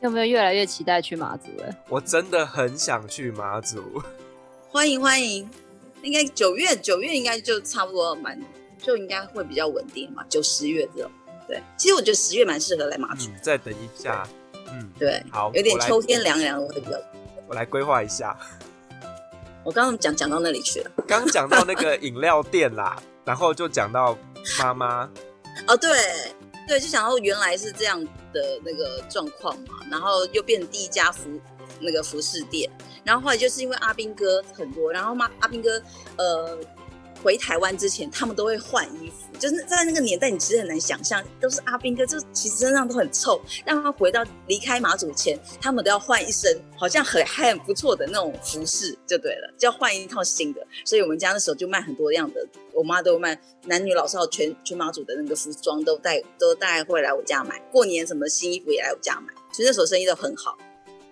[0.00, 1.76] 有没有越来越期待去马祖了？
[1.88, 4.02] 我真的很想去马祖，
[4.68, 5.48] 欢迎欢迎！
[6.02, 8.40] 应该九月九月应该就差不多蛮，
[8.78, 11.10] 就应该会比较稳定嘛，九十月这种。
[11.52, 13.28] 对，其实我觉得十月蛮适合来马祖。
[13.28, 14.26] 嗯，再等一下，
[14.72, 16.96] 嗯，对，好，有点秋天凉凉，我会比较。
[17.46, 18.34] 我来规划一下。
[19.62, 20.90] 我刚刚讲讲到那里去了。
[21.06, 24.16] 刚讲到那个饮料店啦，然后就讲到
[24.58, 25.10] 妈妈。
[25.66, 25.90] 哦，对，
[26.66, 31.28] 对，就想到原来是这样的那个状况嘛，然后又变成第一家服
[31.80, 32.70] 那个服饰店，
[33.04, 35.82] 然后后来就是因为阿兵哥很多，然后妈阿兵哥
[36.16, 36.58] 呃。
[37.22, 43.40] 回台湾之前，他们都会换衣服，就是在那个年代，你其实很难想象，都是阿兵哥，就其实身上都很臭。
[43.64, 50.66] 让他回到离开马祖前，他们都要换一身好像很还很不错的那种服饰，就对了，就要换一套新的。
[50.84, 60.58] 所以我们家那时候就卖很多样的，我妈都卖男女老少全全马祖的那个服装都带都带会来我家买，过年什么新衣服也来我家买，所以那时候生意都很好。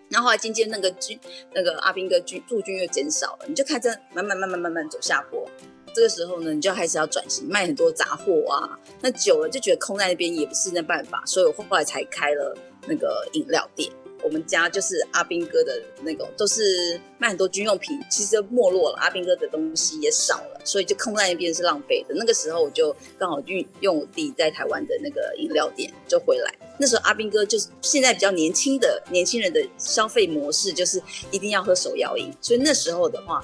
[0.08, 1.16] 然后后来渐渐那个军
[1.54, 5.48] 那个阿兵哥军驻军又减少了，你就看着慢慢慢慢慢慢走下坡。
[5.94, 8.78] 这个时候呢，你就开始要转型，卖很多杂货啊。
[9.00, 13.90] 那久了就觉得空在那边也不是那办法，所以我后来才开了那个饮料店。
[14.22, 22.14] 我们家就是阿兵哥的那种，都是卖很多军用品，其实没落了，阿兵哥的东西也少了，所以就空在那边是浪费的。
[22.14, 26.54] 那个时候我就刚好运用我弟在台湾的那个饮料店就回来。
[26.78, 33.42] 那时候阿兵哥就是现在比较年轻的年轻人的消费模式，就是一定要喝手摇饮，所以那时候的话。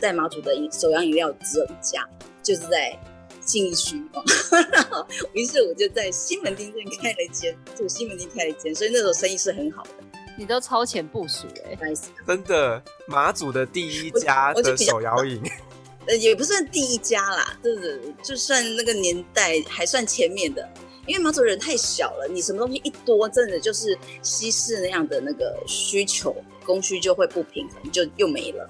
[0.00, 2.06] 在马祖的饮手摇饮料只有一家，
[2.42, 2.98] 就是在
[3.40, 4.22] 信义区哦。
[4.72, 9.90] 然后，于是我就在西门町这边开了一间，就西门町开了一间，所以那时候生意是很好的。
[10.36, 15.42] 你都超前部署哎、欸，真的，马祖的第一家的手摇饮，
[16.06, 20.68] 呃，也不算第一家啦，就是就算那个年代还算前面的，
[21.06, 26.32] 因为马祖人太小了，你什么东西一多，真的就是西式那样的那个需求
[26.64, 28.64] 供需就会不平衡，就又没了。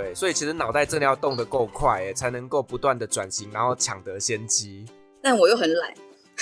[0.00, 4.86] 对，所以其实脑袋真的要动得够快，哎，才能够不断的转型，然后抢得先机。
[5.22, 5.94] 但我又很懒。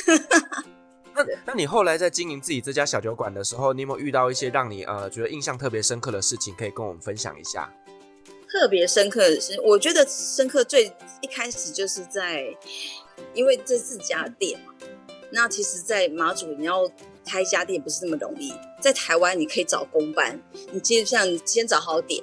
[1.13, 7.69] 那那你后来在经营自己这家小酒馆的时候，你有没有遇到一些让你呃觉得印象特别深刻的事情，可以跟我们分享一下？
[8.53, 10.87] 特别深刻的是，我觉得深刻最
[11.21, 12.45] 一开始就是在，
[13.35, 14.73] 因为这四家店嘛，
[15.31, 16.89] 那其实，在马祖你要
[17.27, 20.41] 开一家店不是那么容易，在台湾你可以找公班，
[20.71, 22.23] 你其实像你先找好点。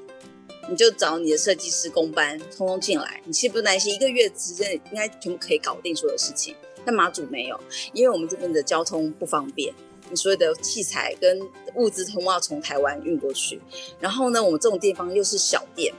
[0.70, 3.22] 你就找你的设计师工班，通通进来。
[3.26, 6.56] 你其实不担心，一个月之间应该全部可以搞定所有事情。
[6.84, 7.60] 但马祖没有，
[7.94, 9.74] 因为我们这边的交通不方便，
[10.10, 11.40] 你所有的器材跟
[11.76, 13.60] 物资通要从台湾运过去。
[14.00, 15.94] 然后呢，我们这种地方又是小店，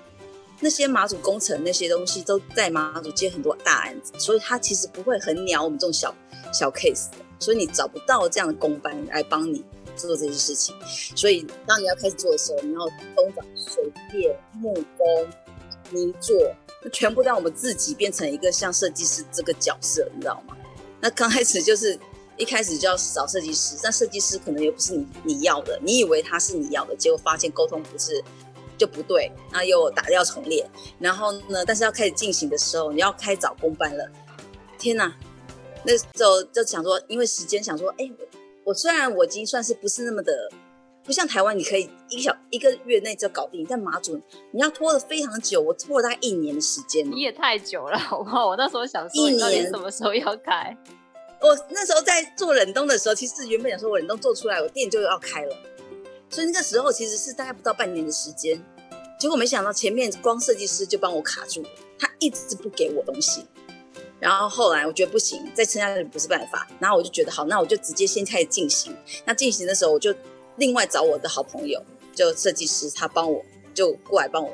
[0.61, 6.15] 那些马祖工程那些东西都在马祖接很多大案子，所以他其实不会很鸟我们这种小
[6.53, 9.65] 小 case 的，所以你找不到这样的工班来帮你。
[9.97, 10.75] 做这些事情，
[11.17, 12.81] 所以当你要开始做的时候，你要
[13.15, 15.29] 东找水电、木工、
[15.91, 16.37] 泥作，
[16.83, 20.57] 那全部让我们自己变成一个像设计师这个角色，你知道吗？
[21.01, 21.99] 那刚开始就是
[22.37, 28.23] 一开始就要找设计师，但设计师可能又不是你你要的，你以为他是你要的，结果发现沟通不是
[28.77, 34.11] 就不对，那又打掉重练，然后呢，但是要开始进行的时候，你要开始找工班了，
[34.79, 35.15] 天哪！
[35.85, 38.11] 那时候就想说，因为时间想说，哎。
[38.67, 40.51] 我虽然我已经算是不是那么的，
[41.05, 47.09] 不像台湾，你可以一个小一个月内就搞定，但马祖你要拖的非常久，我拖了大概一年的时间。
[47.09, 48.49] 你也太久了，好不好？
[48.49, 50.77] 我那时候想说，一年什么时候要开？
[51.41, 55.57] 我那时候在做冷冻的时候，其实原本想说我冷冻做出来，我店就要开了，
[56.29, 58.61] 所以那个时候其实是大概不到半年的时间，
[59.21, 61.69] 结果没想到前面光设计师就帮我卡住了，
[62.01, 63.47] 他一直不给我东西。
[64.19, 66.67] 然后后来我觉得不行，再撑下去不是办法。
[66.79, 68.97] 然后我就觉得好，那我就直接先开始进行。
[69.25, 70.15] 那进行的时候，我就
[70.57, 71.83] 另外找我的好朋友，
[72.15, 74.51] 就设计师，他帮我就过来帮我，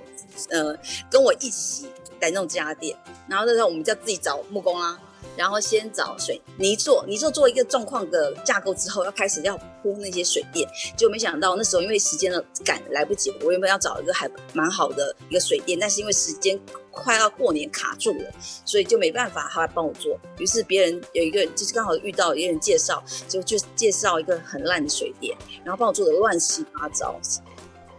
[0.51, 0.77] 呃，
[1.11, 1.87] 跟我一起
[2.21, 2.97] 来弄这家店。
[3.29, 4.99] 然后那时候我们就自己找木工啦。
[5.37, 16.59] 然后先找水泥做，泥做做一个状况的架构之后，要开始要铺那些水电，结果没想到那时候因为时间的赶来不及，我原本要找一个还蛮好的一个水电，但是因为时间
[16.91, 18.31] 快要过年卡住了，
[18.65, 20.19] 所以就没办法他来帮我做。
[20.39, 27.19] 于是别人有一个就是刚好遇到一个人介绍，就就介绍一个很烂的水电，然后帮我做的乱七八糟，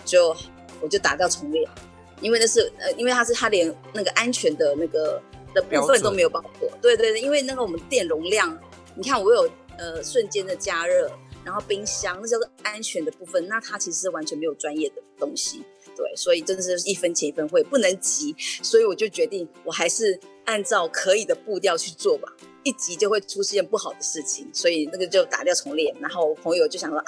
[0.06, 0.36] 就
[0.82, 1.68] 我就打掉重练，
[2.22, 5.20] 因为那是呃，因为他是他连那个安全的那个。
[5.54, 8.58] 的部分都没有包括，对对对，因为那个我们电容量，
[8.96, 11.12] 你看我有呃瞬间的加热，
[11.44, 15.64] 然后冰箱，那叫做安全的部分，那它其实是完全没有专业的东西，
[15.96, 22.28] 对，所以真的是一分钱一分货，不能急，所以我就决定我还是按照可以的步调去做吧，
[22.64, 27.06] 一急就会出现不好的事情，所以那个就打掉重练，然后我朋友就想说啊。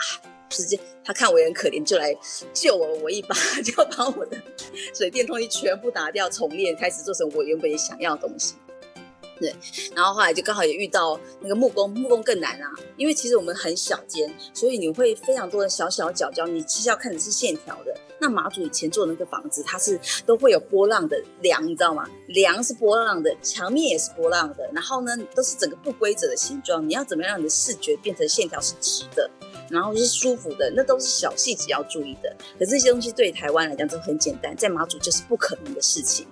[0.50, 2.16] 直接他看我也很可怜，就来
[2.54, 4.38] 救了我一把， 就把我的
[4.94, 8.56] 水电东西全部打掉重练，开始做成我原本也想要的东西。
[9.38, 9.54] 对，
[9.94, 22.10] 然后后来就刚好也遇到那个木工，木工更难啊，因为其实我们很小间，所以你会非常多的小小角角，你其实要看的是线条的，那马祖以前做的那个房子，它是都会有波浪的梁，你知道吗？
[22.30, 26.88] 梁是波浪的，墙面也是波浪的，然后呢，都是整个不规则的形状。
[26.88, 29.30] 你要怎么样让你的视觉变成线条是直的，
[29.70, 30.72] 然后是舒服的？
[30.76, 32.36] 那都是小细节要注意的。
[32.58, 36.26] 可是这些东西对台湾来讲都很简单，在马祖就是不可能的事情。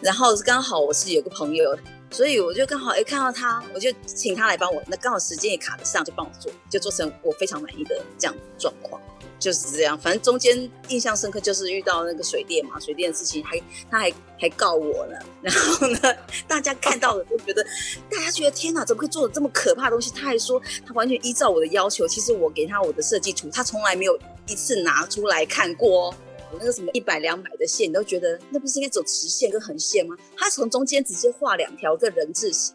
[0.00, 1.76] 然后刚好我是有个朋友。
[2.10, 9.00] 所以我就刚好哎看到他，我就请他来帮我，那刚好时间也卡得上，就帮我做，就做成我非常满意的这样状况，
[9.42, 9.98] 就是这样。
[9.98, 13.58] 反正中间印象深刻就是遇到那个水电嘛，水电的事情还
[13.90, 15.16] 他还还告我呢。
[15.42, 15.98] 然后呢，
[16.46, 17.64] 大家看到了都觉得，
[18.08, 20.12] 大家觉得天哪，怎么会做的这么可怕的东西？
[20.14, 26.14] 他还说他完全依照我的要求，其实我给他我的设计图，他从来没有一次拿出来看过。
[26.58, 30.14] 那个什么一百两百的线，你都觉得那不是应该走直线跟横线吗？
[30.36, 32.74] 他从中间直接画两条个人字形。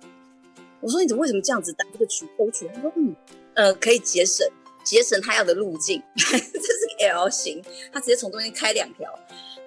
[0.81, 2.67] 我说你怎么为什么这样子打这个曲勾曲？
[2.73, 3.15] 他说嗯
[3.53, 4.47] 呃可以节省
[4.87, 9.05] 节省他要的路径， 这是个 L 型，他直接从中间开两条。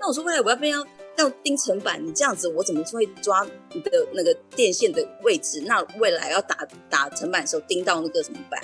[0.01, 0.83] 那我说未来我要不要
[1.19, 2.03] 要钉层板？
[2.03, 5.61] 你这样子我怎么会抓你的那个电线的位置？
[5.67, 8.59] 那未来要打打层板的时候钉到那个什么板？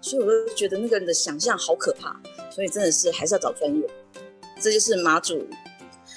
[0.00, 2.20] 所以我就觉得那个人的想象好可怕，
[2.50, 3.88] 所以真的是还是要找专业。
[4.60, 5.46] 这就是马祖，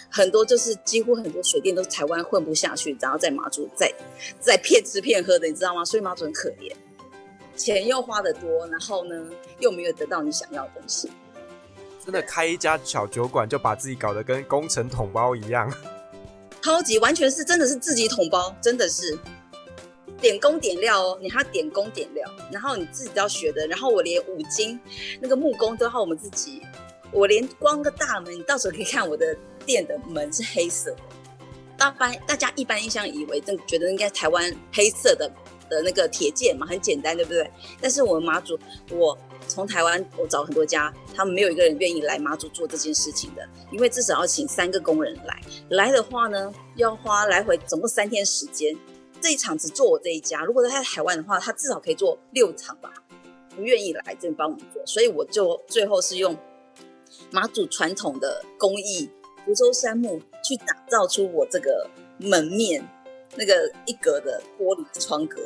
[0.10, 3.94] 很多就是几乎很多水电都台湾混不下去，然后在马祖在
[4.40, 5.86] 在骗吃骗喝的，你知道吗？
[5.86, 6.74] 所以马祖很可怜，
[7.56, 9.16] 钱又花得多，然后呢
[9.60, 11.12] 又没有得到你想要的东西。
[12.04, 15.72] 真的开一家小酒馆就把自己搞得跟工程桶包一样，
[16.62, 19.18] 超级完全是真的是自己桶包，真的是
[20.20, 24.80] 点工点料哦，你还要点工点料，然后你自己都要学的，然后我连五金
[25.22, 26.62] 那个木工都要我们自己。
[27.12, 30.98] 我连光个大门，你到时候可以看我的店的门是黑色的。
[31.78, 35.32] 大般大家一般印象以为，真觉得应该台湾黑色的
[35.70, 37.50] 的那个铁件嘛，很简单，对不对？
[37.82, 38.58] 但是我们马祖，
[38.92, 45.42] 我从台湾我找很多家，他们没有一个人愿意来马祖做这件事情的，因为至少要请三个工人来。
[45.70, 48.76] 来的话呢，要花来回总共三天时间。
[49.22, 52.92] 这一场只做我这一家，如果他在台湾的话，他至少可以做六场吧。
[53.56, 56.36] 不愿意来这边帮我们做，所以我就最后是用。
[57.30, 59.10] 马祖传统的工艺，
[59.46, 62.84] 福州杉木去打造出我这个门面
[63.36, 65.42] 那个一格的玻璃窗格，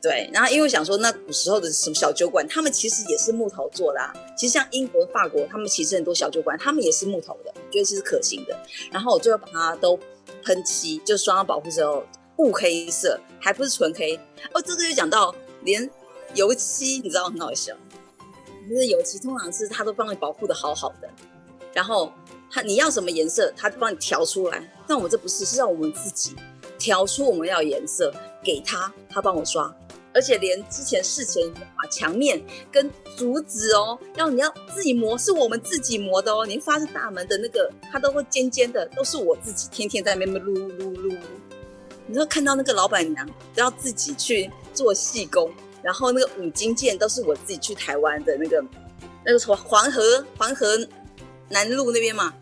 [0.00, 0.30] 对。
[0.32, 4.12] 然后因为我想说，那古时候的什么小酒馆，他们其实也是木头做的啊。
[4.36, 8.58] 其实像英国、法国，他们其实很多小酒馆，他们也是木头的，我觉得其实可行的。
[8.90, 9.98] 然后我最后把它都
[10.44, 12.04] 喷漆，就双双保护之后
[12.36, 14.16] 雾黑色，还不是纯黑
[14.52, 14.62] 哦。
[14.62, 15.88] 这个又讲到连
[16.34, 17.74] 油漆，你知道很好笑。
[18.68, 21.10] 就是油漆，通常是他都帮你保护的好好的，
[21.74, 22.12] 然后
[22.48, 24.62] 他你要什么颜色，他就帮你调出来。
[24.86, 26.36] 但我们这不是，是让我们自己
[26.80, 28.12] 调出我们要颜色
[28.42, 29.72] 给他，他帮我刷，
[30.12, 36.44] 而且连之前事前把墙面跟竹子哦，要你要自己磨，是我们自己磨的哦。
[36.44, 41.14] 你发现大门的那个，它都会尖尖的，都是我自己天天在那边撸撸撸。
[42.06, 45.48] 你说看到那个老板娘都要自己去做细工。
[45.82, 48.62] 然后那个五金件都是我自己去台湾的那个，
[49.24, 50.78] 那个从黄河黄河
[51.48, 52.34] 南路那边嘛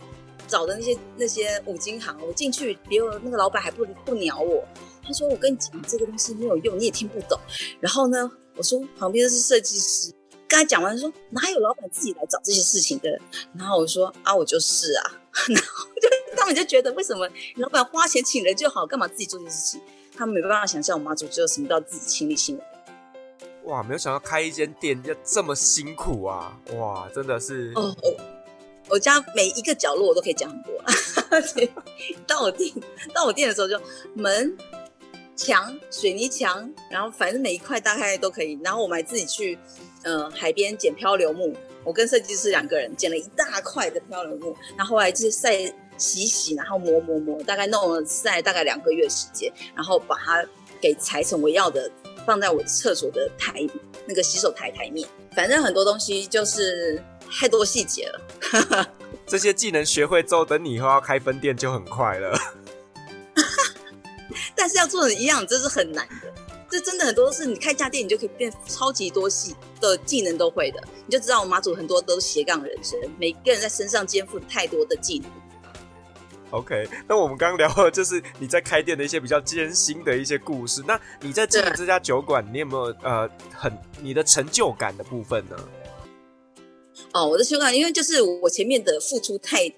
[0.48, 4.64] 找的那些那些五金行，我进去，别人那个老板还不不鸟我，
[5.04, 7.38] 他说我跟你讲这个东西没有用，你也听不懂。
[7.78, 10.12] 然后呢，我说旁边的是设计师，
[10.48, 13.10] 刚才讲完说哪有老板自己来找这些事情的？
[13.54, 15.04] 然后我说啊，我就是啊，
[15.48, 19.80] 然后就他们就觉得为什么老板花钱请人就好，干嘛自己做这些事情？
[20.16, 22.62] 他们没办法想象我妈祖就什么都要自己亲力亲为。
[23.64, 26.58] 哇，没有想到开一间店要这么辛苦啊！
[26.76, 27.94] 哇，真的是哦，
[28.88, 30.72] 我家每一个角落我都可以讲很多。
[32.26, 32.72] 到我店，
[33.14, 33.80] 到我店的时候就
[34.14, 34.56] 门、
[35.36, 38.58] 墙、水泥墙，然后反正每一块大概都可以。
[38.62, 39.58] 然后我们还自己去，
[40.02, 41.54] 呃，海边捡漂流木。
[41.84, 45.56] 我跟设计师两个人捡了一大块的漂流木，然后后来就是晒
[45.96, 50.44] 洗洗，然后磨磨磨，大概弄了晒大概两个月时间，然后把它
[50.80, 51.90] 给裁成我要的。
[52.26, 53.66] 放在我厕所的台
[54.06, 58.86] 那个洗手台台面，反正很多东西就是太多细节了。
[59.26, 62.38] 这些技能学会之后，等你以后要开分店就很快了。
[64.54, 66.32] 但是要做的一样，这是很难的。
[66.70, 70.82] 这真的很多都是你开家店，你就可以变超级多细的技能都会的。
[71.06, 75.30] 你就知道我马祖很多都是斜杠人生，每个人在身上肩负太多的技能。
[76.50, 80.82] OK，那我们刚刚聊了就是你在开店的一些比较艰辛的一些故事。
[80.86, 83.70] 那你在经营这家酒馆，你有没有呃很
[84.00, 85.56] 你的成就感的部分呢？
[87.12, 89.72] 哦，我的修改，因为就是我前面的付出太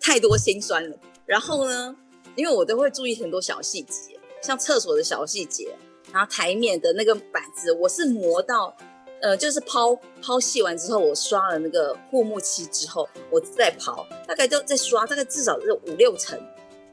[0.00, 0.96] 太多辛酸了。
[1.24, 1.96] 然后呢，
[2.34, 5.74] 因为我都会注意很多小细节，像厕所的小细节，
[6.12, 8.76] 然后台面的那个板子，我是磨到
[9.22, 16.38] 呃，就是抛抛卸完之后，我刷了那个护木漆之后，我再刨，大概都在刷，大概至少是五六层，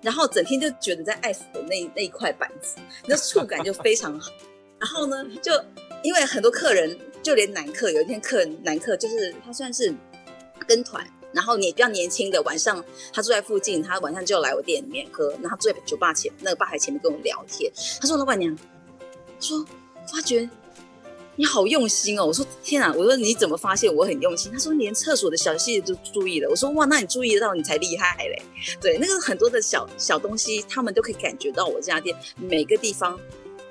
[0.02, 4.32] 然后整天就觉得在爱抚的那那一块板子，那触感就非常好。
[4.80, 5.52] 然后呢，就
[6.02, 9.95] 因为很多客人，就连男客，有一天客人男客就是他算是
[10.67, 11.03] 跟团。
[11.32, 17.71] 然后你比较年轻的晚上，他住在附近，他晚上就来我店里面喝，然后他坐在酒吧前那个吧台前面跟我聊天。
[17.99, 18.55] 他说：“老板娘，
[19.39, 19.65] 说
[20.05, 20.47] 发觉
[21.36, 28.39] 你好用心哦。”我说：“天啊！”我说：“你怎么发现我很用心？”他说：“连厕所的小细节都注意了。”我说：“哇，那你注意得到你才厉害嘞。”
[28.80, 33.19] 对，那个很多的小小东西，他们都可以感觉到我这家店每个地方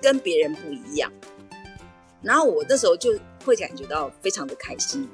[0.00, 1.12] 跟别人不一样。
[2.22, 5.08] 然后我那时候就会感觉到非常的开心。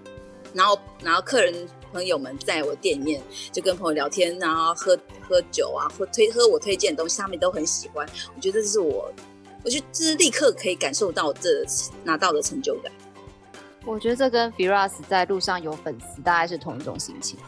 [0.54, 1.68] 然后，然后客人。
[1.90, 3.18] 朋友们在我店里面
[3.50, 4.94] 就跟朋友聊天，然后喝
[5.26, 8.06] 喝酒啊，或推喝我推荐的东西，他们都很喜欢。
[8.36, 9.10] 我觉得这是我，
[9.64, 11.64] 我觉得这是立刻可以感受到这
[12.04, 12.92] 拿到的成就感。
[13.86, 17.38] 我觉得这跟 Firas 在路上有粉丝大概是同一种心情。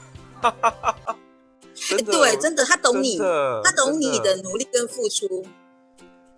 [2.06, 5.44] 对，真的，他懂你，他懂你的努力跟付出。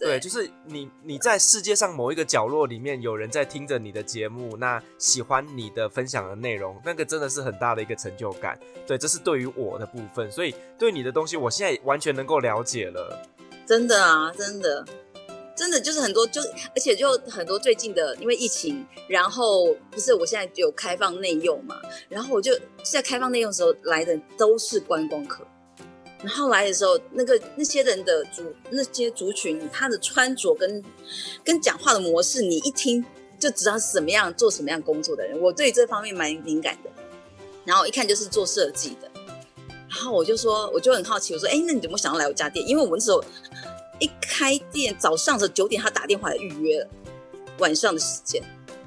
[0.03, 8.59] 对，就是你，你在世界上某一个角落里面，有人在听着你的节目，那喜欢你的分享的内容，那个真的是很大的一个成就感。
[8.85, 13.23] 对，这是对于我的部分，所以对你的东西，我现在完全能够了解了。
[13.65, 14.85] 真的啊，真的，
[15.55, 16.41] 真的就是很多，就
[16.75, 25.47] 而且就很多最近的，因为疫情，然后不是我现在有开放内用嘛，然后我就在开放内用的时候来的都是观光客。
[26.23, 30.85] 然后来的时候，那个那些人的族那些族群，他的穿着跟
[31.43, 33.05] 跟讲话的模式，你一听
[33.39, 35.41] 就知道是什么样做什么样工作的人。
[35.41, 36.91] 我对这方面蛮敏感的。
[37.65, 39.11] 然后一看就是做设计的。
[39.89, 42.67] 然后我就说，我就很好奇，我说，哎，那你怎么想要来我家店？
[42.67, 43.23] 因为我们那时候
[43.99, 46.89] 一开店，早上的九点，他打电话来预约了
[47.59, 48.43] 晚上的时间。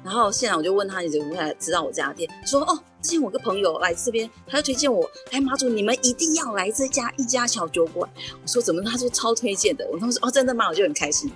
[0.06, 2.30] 然后现场我就问他，你怎么会知道我这家店？
[2.46, 8.08] 说哦，之前我个朋友来这边，他就推荐我哎马祖，你们一定要来这家一家小酒馆。
[8.40, 8.80] 我说怎么？
[8.84, 9.84] 他说超推荐的。
[9.90, 10.68] 我当时说哦，真的吗？
[10.68, 11.28] 我就很开心。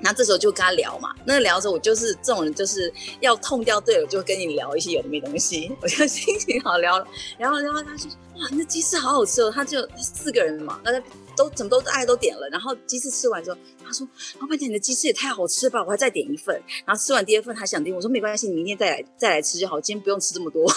[0.00, 7.06] 那这时候就跟他聊嘛，那聊的时候，我就是这种人，就是要痛掉队友，就跟你聊一些有的没东西， 我就心情好聊了。
[7.38, 9.50] 然后然后他就说哇，那鸡翅好好吃哦。
[9.50, 11.02] 他就四个人嘛，大家
[11.36, 12.48] 都怎么都大家都点了。
[12.50, 14.06] 然后鸡翅吃完之后，他说
[14.40, 16.54] 老板娘，你的鸡翅也太好吃了吧，我还再点一份。
[16.84, 20.70] 然后吃完第二份还想点，我说没关系，你明天再来再来吃就好，今天不用吃这么多。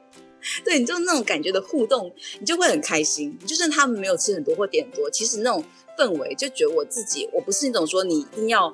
[0.64, 3.38] 对，你就那种感觉的互动，你就会很开心。
[3.46, 5.64] 就算他们没有吃很多或点很多，其实那种。
[5.98, 8.70] 氛围就觉得我自己，我不是那种说你一定要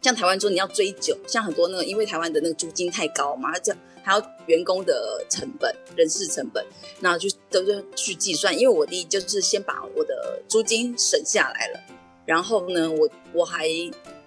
[0.00, 3.72] 像台湾说你要追酒，像很多那个因为台湾的那个租金太高嘛，这
[4.02, 6.64] 还有员工的成本、人事成本，
[7.00, 8.56] 那就都是去计算。
[8.58, 11.80] 因为我第一就是先把我的租金省下来了，
[12.26, 13.68] 然后呢，我我还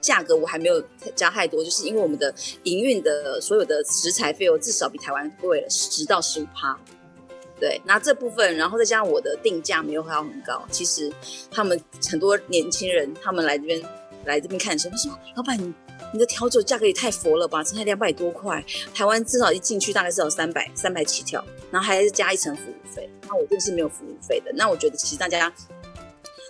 [0.01, 0.83] 价格我还没有
[1.15, 6.77] 加太多，就是因为我们的营运的所有的食材费用至少比台湾贵了十到十五趴。
[7.57, 11.09] 对，那这部分，然后再加上我的定价没有要很高，其实
[11.49, 13.81] 他们很多年轻人，他们来这边
[14.25, 15.73] 来这边看的时候，他说：“老板，
[16.13, 24.51] 你的调酒价格也太佛了吧，才两百多块，台湾至少一进去大概至少三百三百起跳，然后还是加一层服务费，那我店是没有服务费的。
[24.53, 25.53] 那我觉得其实大家，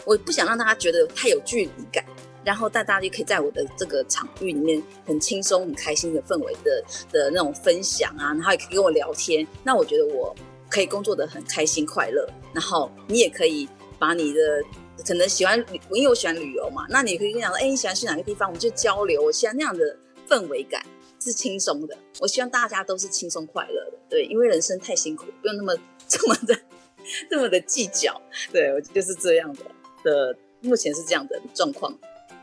[0.06, 2.04] 我不想让大家觉得太有距离感，
[2.44, 9.46] 然后大家就可以在我的这个场域里面很轻松、很开心的氛围的的那种分享啊，然后也可以跟我聊天。
[9.64, 10.36] 那我觉得我。
[10.68, 14.62] 可以工作的很开心快乐，然后你也可以把你的
[15.04, 19.22] 可能喜欢旅，因为我喜欢旅游嘛，那你可以跟你讲说，哎，你喜欢去哪个地方，我们就交流。
[19.22, 20.84] 我喜欢那样的氛围感
[21.20, 25.76] 是轻松的，我希望大家都是轻松快乐的，对，因为人生太辛苦，不用那么
[26.08, 26.56] 这么的
[27.30, 28.20] 这么的计较，
[28.52, 29.64] 对，我就是这样的
[30.04, 31.98] 的，目前是这样的状况。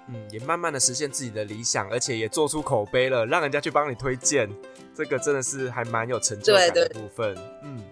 [0.09, 4.51] 嗯，也慢慢的实现自己的理想，而且也做出口碑了，让人家去帮你推荐，
[4.95, 7.85] 这个真的是还蛮有成就感的部分，对对嗯。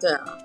[0.00, 0.38] 对啊，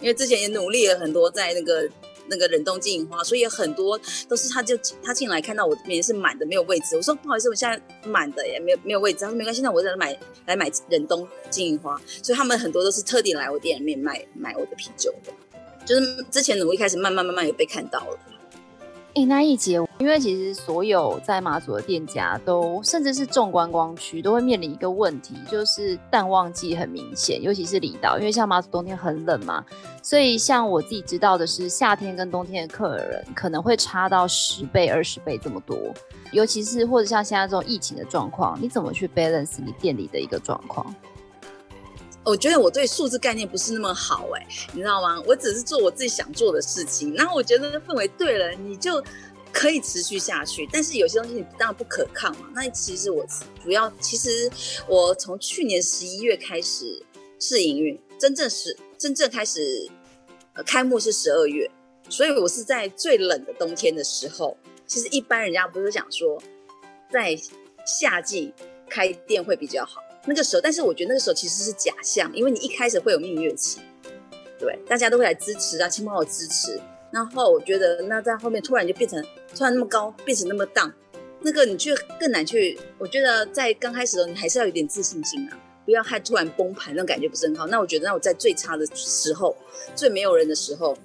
[0.00, 1.88] 因为之前也努力了很多，在那个
[2.28, 6.96] 那个冷冻金银花，所以很多都是他就他进来看到我这边是满的，没有位置。
[6.96, 9.20] 我说不好意思，我现在满的也没有没有位置。
[9.20, 12.00] 他说没关系，那我在买来买冷冻金银花。
[12.22, 15.32] 所以他们很多都是特地来我店里面买买我的啤酒的，
[15.84, 18.18] 就是之前我一开始慢慢慢慢有被看到了。
[19.14, 29.64] 哎，那一节，因为其实所有在马祖的店家都，甚至是重观光区，都会面临一个问题，就是淡旺季很明显，尤其是离岛，因为像马祖冬天很冷嘛，
[30.02, 35.76] 所以像我自己知道的是，夏天跟冬天的客人可能会差到十倍、二十倍这么多，
[36.30, 40.94] 尤其是或者像现在这种疫情的状况，你怎么去 balance 你店里的一个状况？
[42.28, 45.18] 我觉得我对数字概念不是那么好哎、你知道吗？
[45.26, 49.02] 我只是做我自己想做的事情，然后我觉得氛围对了，你就
[49.50, 50.68] 可以持续下去。
[50.70, 52.50] 但是有些东西你当然不可抗嘛。
[52.54, 53.26] 那其实我
[53.64, 54.50] 主要，其实
[54.86, 57.02] 我从去年十一月开始
[57.40, 59.90] 试营运，真正是真正开始、
[60.66, 61.70] 开幕是十二月，
[62.10, 64.54] 所以我是在最冷的冬天的时候。
[64.86, 66.42] 其实一般人家不是讲说，
[67.10, 67.34] 在
[67.86, 68.52] 夏季
[68.86, 73.80] 开店会比较好，那个时候，但是我觉得那个时候其实是假象，因为你一开始会有蜜月期，
[74.58, 76.78] 对，大家都会来支持啊，亲朋好友支持，
[77.10, 79.24] 然后我觉得那在后面突然就变成
[79.56, 80.92] 突然那么高，变成那么荡，
[81.40, 87.66] 那个你去更难去，我觉得在刚开始的时候你还是要有点自信心啊，不要害突然崩盘，那种感觉不是很好。
[87.66, 89.56] 那我觉得那我在最差的时候，
[89.96, 90.96] 最没有人的时候。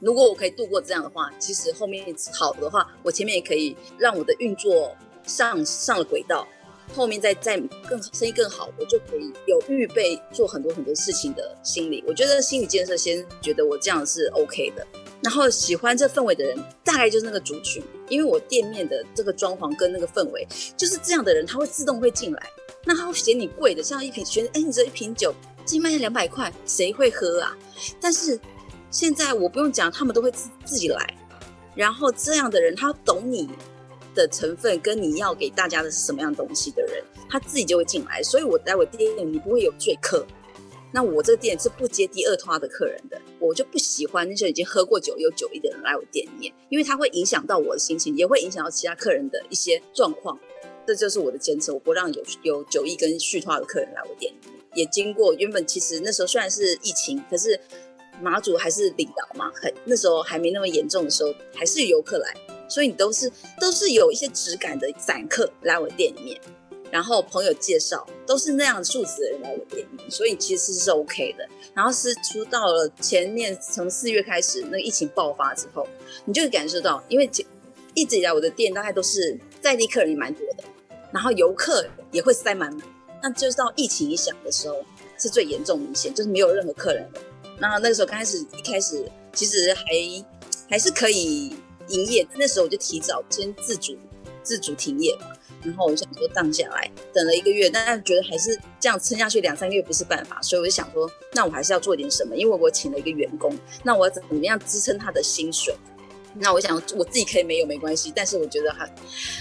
[0.00, 6.46] 如果我可以度过这样的话，其实后面好的话，我前面也可以让我的运作上上了轨道，
[6.94, 7.58] 后面再再
[7.88, 12.02] 更生意更好，我就可以有预备做很多很多事情的心理。
[12.06, 14.86] 我觉得心理建设先觉得我这样是 OK 的，
[15.22, 22.42] 然后喜欢这氛围的人大概就是那个族群，因为我店面的这个装潢跟那个氛围就是这样的人，他会自动会进来，
[22.84, 25.34] 那他会嫌你贵的，像一瓶觉得哎，你这一瓶酒
[25.64, 27.56] 竟卖两百块，谁会喝啊？
[28.00, 28.38] 但是。
[28.90, 31.06] 现在我不用讲，他们都会自自己来，
[31.74, 33.46] 然后这样的人，他懂你
[34.18, 38.20] 的成分跟你要给大家的是什么样东西的人，他自己就会进来。
[38.22, 40.26] 所以我待会店里你不会有醉客，
[40.92, 50.36] 那我这个店是不接第二拖的客人的，我就不喜欢那些已经喝过酒有酒意的人来我店里面，因为他会影响到我的心情，也会影响到其他客人的一些状况。
[50.84, 54.58] 这就是我的坚持，我不让有有酒意跟续拖的客人来我店里面。
[54.74, 57.60] 也经过原本其实那时候虽然是疫情，可是。
[58.20, 62.34] 马祖还是领导嘛，很那时候还没那么严重的时候，还是游客来，
[62.68, 66.40] 所以你都是都是有一些质感的散客来我店里面，
[66.90, 71.48] 然后朋友介绍都是那样素质的人来我店里面，所以其实是 OK 的。
[71.74, 75.86] 然后是出到了前面从四月开始那个疫情爆发之后，
[76.24, 77.30] 你就会感受到，因为
[77.94, 80.64] 一直以来我的店大概都是在地客人也蛮多的，
[81.12, 82.82] 然后游客也会塞满满，
[83.22, 84.76] 那就是到疫情一响的时候
[85.16, 87.20] 是最严重明显，就是没有任何客人了。
[87.60, 89.82] 那那个时候刚开始，一开始其实还
[90.70, 91.56] 还是可以
[91.88, 93.96] 营业，那时候我就提早先自主
[94.42, 95.26] 自主停业嘛，
[95.62, 105.74] 然后我想说荡下来，等了一个月，但是觉得还是这样撑下去两三个月不是办法，所以我就想说，那我还是要做点什么，因为我请了一个员工，那我要怎么样支撑他的薪水？
[106.34, 108.94] 那我想我自己可以没有没关系，但是我觉得还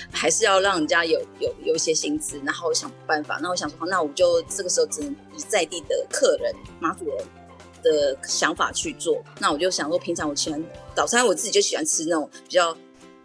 [0.10, 7.18] 还是要让人家有有有一些薪资，然后想办法，那我想说，那我就这个时候只能以在地的客人马主人。
[7.84, 10.64] 的想法去做，那我就想说，平常我喜欢
[10.96, 12.76] 早餐，我自己就喜欢吃那种比较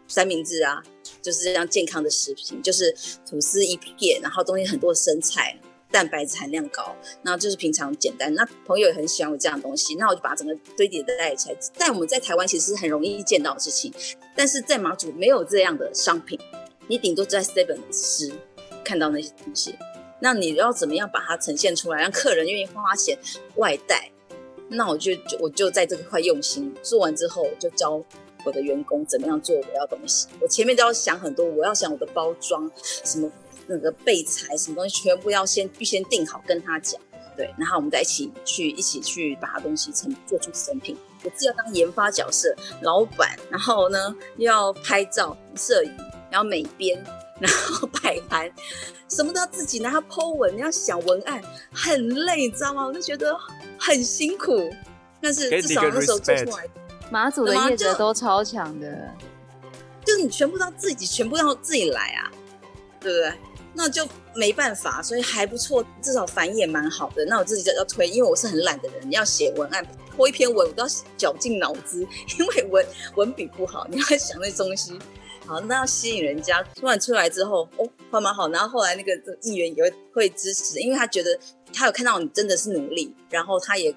[0.09, 0.83] 三明治啊，
[1.21, 2.95] 就是这样健康的食品，就是
[3.29, 5.59] 吐司一片，然后中间很多生菜，
[5.91, 8.33] 蛋白质含量高，那就是平常简单。
[8.35, 11.51] 那朋友也很喜欢我这样的东西，那我就把整个堆叠在一起。
[11.75, 13.93] 在我们在台湾其实是很容易见到的事情，
[14.37, 16.39] 但是在马祖没有这样的商品，
[16.89, 18.33] 你顶多在 Seven 吃
[18.85, 19.75] 看到那些东西，
[20.21, 23.19] 那你要怎么样把它呈现出来，让客人愿意花钱
[23.57, 24.11] 外带？
[24.69, 28.03] 那我就就我就在这块用心做完之后，就教
[28.45, 30.29] 我的员工怎么样做我要东西。
[30.41, 32.71] 我前面都要想很多，我要想我的包装，
[33.05, 33.31] 什么
[33.67, 37.01] 那个备材，什么东西全部要先预先定好，跟他讲。
[37.37, 40.97] 对，然后我们再一起去一起去把它东西成做出成品。
[41.25, 45.91] 我既要当研发角色，老板，然后呢又要拍照、摄影，
[46.31, 47.03] 然后美编。
[47.43, 48.49] 然后摆盘，
[49.09, 52.87] 什么都要自己拿，它 po 文，你要想文案，很累，你知道吗？
[52.87, 53.37] 我就觉得
[53.77, 54.73] 很辛苦，
[55.21, 56.69] 但是至少那时候做出来，
[57.11, 59.11] 马祖的业者都超强的，
[60.05, 62.31] 就是你全部都要自己，全部要自己来啊，
[63.01, 63.33] 对不对？
[63.75, 67.25] 那就没办法，所以还不错，至少反应也蛮好的。
[67.25, 69.85] 那我自己就要推，因为我是很懒的人，你要写文案
[70.17, 72.07] ，po 一篇文，我都要绞尽脑汁，
[72.39, 72.87] 因为文
[73.17, 74.97] 文笔不好，你要想那东西。
[75.61, 78.49] 那要吸引人家，突然出来之后，哦，还蛮好。
[78.49, 81.39] 然后后来那个议员也会会支持，因为他觉得
[81.73, 83.95] 他有看到你真的是努力，然后他也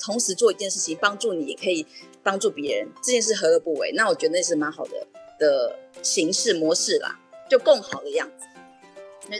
[0.00, 1.86] 同时做一件事情，帮助你，也可以
[2.22, 3.92] 帮助别人，这件事何乐不为？
[3.92, 5.06] 那我觉得那是蛮好的
[5.38, 8.46] 的形式模式啦，就更好的样子。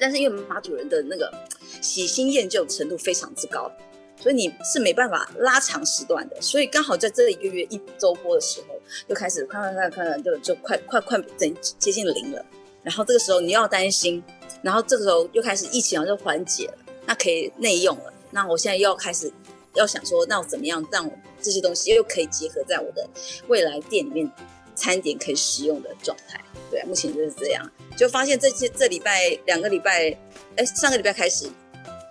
[0.00, 1.32] 但是因为马主人的那个
[1.80, 3.72] 喜新厌旧程度非常之高。
[4.20, 8.74] 所以你是没办法拉长时段的，所以刚好在这一个月一周播的时候，
[9.08, 12.44] 就开始快快快快，就就快快快等接近零了。
[12.82, 14.22] 然后这个时候你要担心，
[14.62, 16.74] 然后这个时候又开始疫情就缓解了，
[17.06, 18.12] 那可以内用了。
[18.30, 19.30] 那我现在又要开始
[19.74, 21.08] 要想说，那我怎么样让
[21.40, 23.08] 这些东西又可以结合在我的
[23.46, 24.30] 未来店里面
[24.74, 26.40] 餐点可以使用的状态？
[26.70, 30.16] 对啊，目前就是这样，就发现这些这礼拜两个礼拜，
[30.56, 31.46] 哎，上个礼拜开始。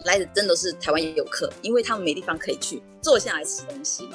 [0.07, 4.07] 来的真的是台湾游客，因为他们没地方可以去，坐下来吃东西。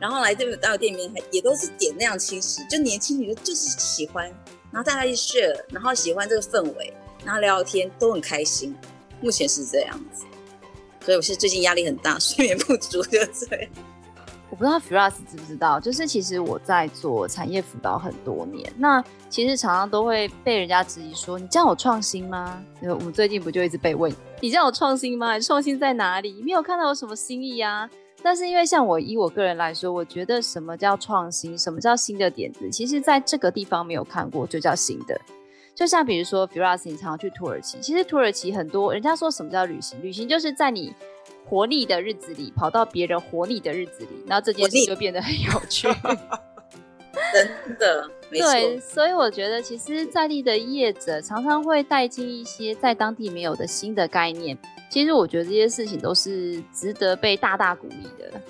[0.00, 4.26] 然后来这边到店里面，也都是点那样轻食，就年轻女的就是喜欢，
[4.70, 6.92] 然后大家一 share，然后喜欢这个氛围，
[7.24, 8.76] 然后聊聊天都很开心。
[9.20, 10.24] 目前是这样子，
[11.04, 13.70] 所以我是最近压力很大， 睡眠不足就这样。
[14.50, 24.10] 我不知道 Firas 知不知道，就是其实我在做产业辅导很多年，那其实常常都会被人家质疑说：“你这样有创新吗？”因为我们最近不就一直被问
[24.40, 25.34] ：“你这样有创新吗？
[25.34, 26.40] 你创新在哪里？
[26.42, 27.88] 没有看到有什么新意啊？”
[28.22, 35.20] 但是因为像我以我个人来说，我觉得什么叫创新，什么叫新的点子，其实在这个地方没有看过就叫新的。
[35.74, 40.02] 就像比如说 Firas，你常常去土耳其，其实土耳其很多人家说什么叫旅行？
[40.02, 40.94] 旅行就是在你。
[41.50, 45.88] 活腻的日子里，跑到别人活腻的日子里，然后这件事就变得很有趣。
[47.32, 48.10] 真的。
[48.30, 54.56] 对，所以我觉得，其实在地的业者常常会带进一些在当地没有的新的概念。
[54.90, 58.40] 其实我觉得这些事情都是值得被大大鼓励的。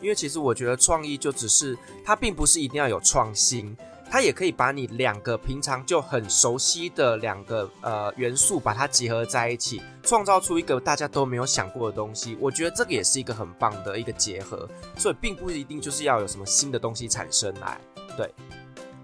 [0.00, 3.76] 因为其实我觉得创意就只是它，并不是一定要有创新。
[4.12, 12.36] 它也可以把你两个平常就很熟悉的两个呃元素，把它结合在一起，创造出一个大家都没有想过的东西。
[12.40, 17.80] 我觉得这个也是一个很棒的一个结合，所以并不一定就是要有什么新的东西产生来。
[18.20, 18.34] 对，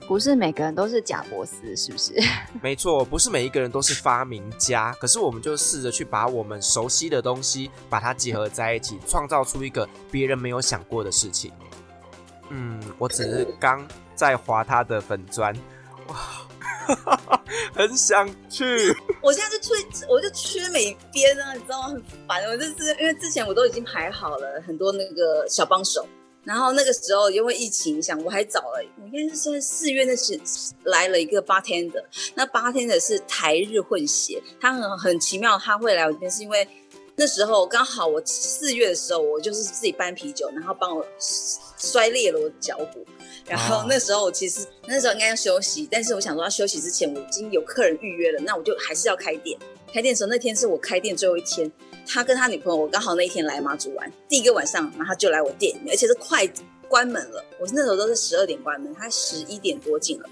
[0.06, 2.12] 不是每个人都是贾伯斯，是不是？
[2.60, 4.92] 没错，不是每一个人都是发明家。
[5.00, 11.50] 可是我们就试着去把我们熟悉的东西，把它结合在一起，创造出一个别人没有想过的事情。
[12.50, 13.86] 嗯，我只是刚。
[14.16, 15.54] 在划他的粉砖，
[16.06, 16.16] 哇，
[17.76, 18.90] 很想去。
[19.20, 21.88] 我现在就缺，我就缺美编啊，你知道吗？
[21.88, 22.42] 很烦。
[22.46, 26.08] 我就是因为之前我都已经排好了很多那个小帮手，
[26.46, 30.40] 然后那个时候因为疫情影响，我还找了，我应该是在四月那时
[30.84, 32.04] 来了一个 bartender，
[32.36, 36.66] 那 bartender 是台日混血，他很很奇妙，他会来我这边是因为
[37.16, 43.04] 那时候刚好我四月的时候，我就是自己搬啤酒，然后帮我摔裂了我的脚骨。
[43.44, 49.58] 然后那时候我其实那时候应该要休息，但是我想说要休息之前我已经有客人预约了，那我就还是要开店。
[49.92, 51.70] 开店的时候那天是我开店最后一天，
[52.06, 56.48] 他跟他女朋友我刚好那一天来妈祖玩，第一个晚上，然后就来我店里面，而且是快
[56.88, 57.44] 关门了。
[57.58, 60.28] 我那时候都是十二点关门，他十一点多进了，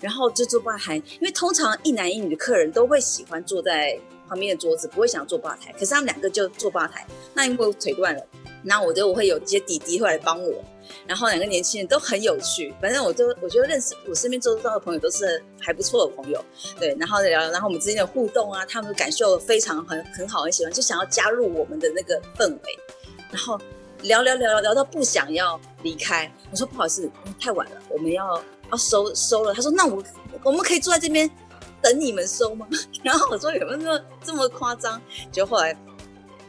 [0.00, 3.98] 然后就坐吧台，因为通常一男一女的客人都会喜欢坐在
[4.28, 8.26] 旁边的桌子，不会想要坐吧台，可是他们两个就坐吧台，那因为我腿断了，
[8.62, 10.64] 那我就我会有一些弟弟会来帮我。
[11.06, 16.44] 然后两个年轻人都很有趣，反正我就我觉得认识我身边周遭的朋友都是还不错的朋友，
[16.78, 22.78] 对，然后聊，然后我们之间的互动啊，他们的感受非常很很好，很喜欢，就想要加入我们的那个氛围，
[23.30, 23.58] 然后
[24.02, 27.10] 聊聊聊聊聊到不想要离开，我说不好意思，
[27.40, 30.02] 太晚了，我们要要收收了，他说那我
[30.42, 31.30] 我们可以坐在这边
[31.82, 32.66] 等你们收吗？
[33.02, 35.00] 然后我说有没有这么夸张？
[35.30, 35.76] 就后来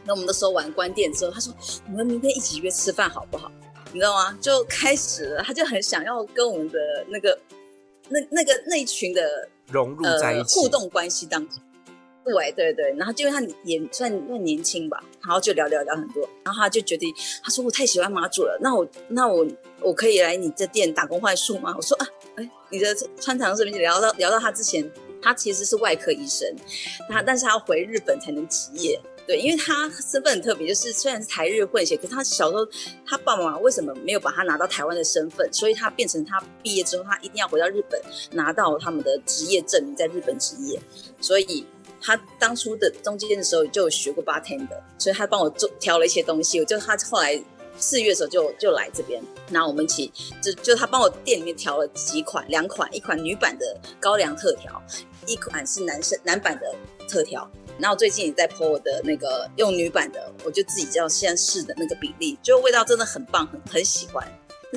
[0.04, 1.52] 那我们都收完关店之后，他说
[1.86, 3.50] 你们明天一起约吃饭好不好？
[3.92, 4.36] 你知道吗？
[4.40, 6.78] 就开始了，他就很想要跟我们的
[7.08, 7.38] 那个、
[8.08, 11.62] 那、那个、那一群的融入在一起、呃、互动关系当中。
[12.24, 19.46] 对对对，然后就因为他也算算年轻吧，然后就聊聊聊很多，然后他就决定，他说我太喜欢马祖了，那我那我
[19.80, 21.72] 我可以来你这店打工换宿吗？
[21.76, 24.90] 我说啊，哎，你的穿长是不是聊到聊到他之前，
[25.22, 26.52] 他其实是外科医生，
[27.08, 29.00] 他但是他要回日本才能执业。
[29.26, 32.64] 对，因为他身份很特别，就是虽然是台日混血，可他小时候
[33.04, 35.52] 他爸爸妈妈为什么没有把他拿到台湾的身份？
[35.52, 38.00] 所以他变成他毕业之后，他一定要回到日本
[38.30, 40.80] 拿到他们的职业证明，在日本职业。
[41.20, 41.66] 所以
[42.00, 46.60] 他当初的中间的时候就有学过 bartender，所以他帮我做调了一些东西。
[46.60, 47.42] 我就他后来
[47.78, 49.20] 四月的时候就就来这边，
[49.50, 54.80] 然后我们一起就就他帮我店里面调了几款，两款，一款女版的高粱特调，
[55.26, 56.72] 一款是男生男版的
[57.08, 57.50] 特调。
[57.78, 64.26] 然后最近也在泼我的那个用女版的，我就自己知道现在试的那个比例，就味道真的很棒，很很喜欢。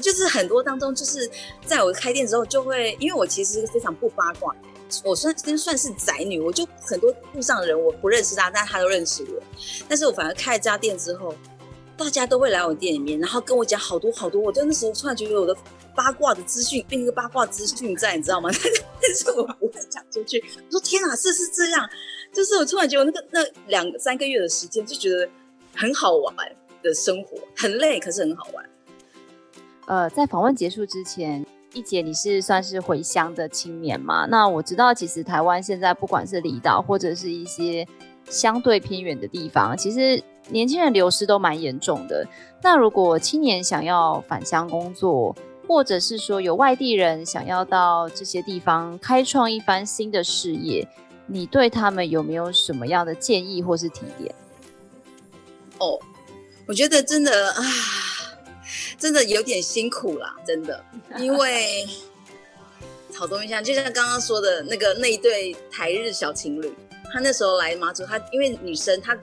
[0.02, 1.30] 就是很多当中，就是
[1.66, 4.56] 在我开店之后，就会因为我其实非常不八卦，
[5.04, 9.43] 我算真算是宅女，我就很多路上的人我不认识他，但他都认识我。
[9.89, 11.34] 但是我反而开了家店之后，
[12.00, 14.41] 大家都会来我店里面，然后跟我讲好多好多。
[14.41, 15.56] 我就那时候突然觉得我的
[15.93, 18.50] 八卦的资讯变一个八卦资讯在，你知道吗？
[19.02, 20.41] 但是我不会讲出去。
[20.68, 21.88] 我说天哪，是是这样。
[22.32, 25.28] 就是我突然觉得那个那两三个月的时间就觉得
[25.76, 26.36] 很好玩
[26.82, 28.70] 的生活，很累，可是很好玩。
[29.88, 34.26] 呃，在访问结束之前，一姐你是算是回乡的青年嘛？
[34.28, 37.88] 那我知道，其实台湾现在不管是离岛或者是一些
[38.30, 42.28] 相对偏远的地方，其实年轻人流失都蛮严重的。
[42.62, 45.36] 那如果青年想要返乡工作，
[45.68, 50.88] 或者是说有外地人想要到这些地方开创一番新的事业，
[51.28, 54.34] 你对他们有没有什么样的建议或是提点？
[55.78, 55.97] 哦，
[56.66, 57.64] 我觉得真的啊，
[58.97, 60.84] 真的有点辛苦啦，真的，
[61.20, 61.88] 因为
[63.16, 66.74] 好东西像就像刚刚说的那个那一对台日小情侣，
[67.14, 69.18] 他那时候来马祖，他因为女生她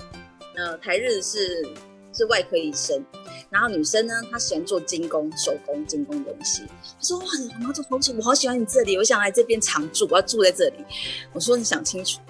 [0.57, 1.65] 呃台日是
[2.13, 3.05] 是外科医生，
[3.51, 7.25] 然后女生呢她喜欢做精工手工精工东西，她说哇
[7.61, 10.85] 马祖好喜我好喜欢你这里，我想来这边常住，我要住在这里。
[11.33, 12.21] 我说你想清楚。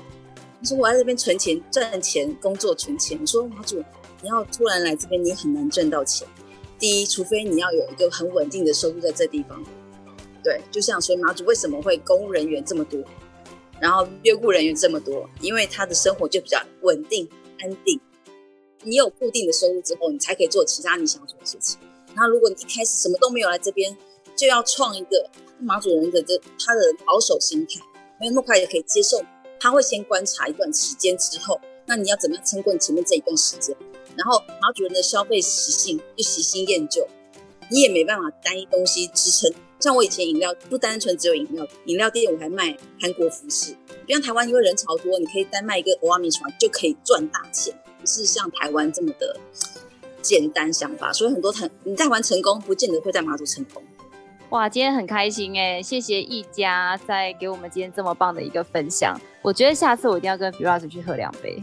[0.58, 3.76] 他说：“我在这边存钱、赚钱、工作、存钱。”我说：“马祖，
[4.22, 6.26] 你要突然来这边，你很难赚到钱。
[6.78, 9.62] 第一，除非你要有一个很稳定的收入在这地方。
[10.42, 12.98] 对，就像所以马祖为什么会公务人员这么多，
[13.78, 17.28] 然后约雇人员这么多，因为他的生活就比较稳定、
[17.60, 18.00] 安定。
[18.86, 21.76] 你有固定的收入之后，你才可以做其他你想做的事情。
[22.14, 23.94] 那如果你一开始什么都没有来这边，
[24.36, 25.28] 就要创一个
[25.58, 27.80] 马祖人的这他的保守心态，
[28.20, 29.20] 没有那么快也可以接受。”
[29.58, 33.74] 他会先观察一段时间之后，那你要怎么样撑过你前面这一段时间？
[34.14, 37.08] 然后马主人的消费习性就喜新厌旧，
[37.70, 39.52] 你也没办法单一东西支撑。
[39.80, 43.74] 像我以前饮料不单纯只有饮料，饮料店我还卖韩国服饰。
[44.06, 49.36] 不像台湾因为人潮多，你可以单卖一个欧阿米床就可以赚大钱，不是像台湾这么的
[50.22, 51.12] 简单想法。
[51.12, 53.82] 所以很多台你在台湾成功，不见得会在马祖成功。
[54.50, 59.18] 哇，今天很开心哎，谢谢一家在给我们今天这么棒的一个分享。
[59.42, 61.60] 我觉得下次我一定要跟 Firas 去喝两杯。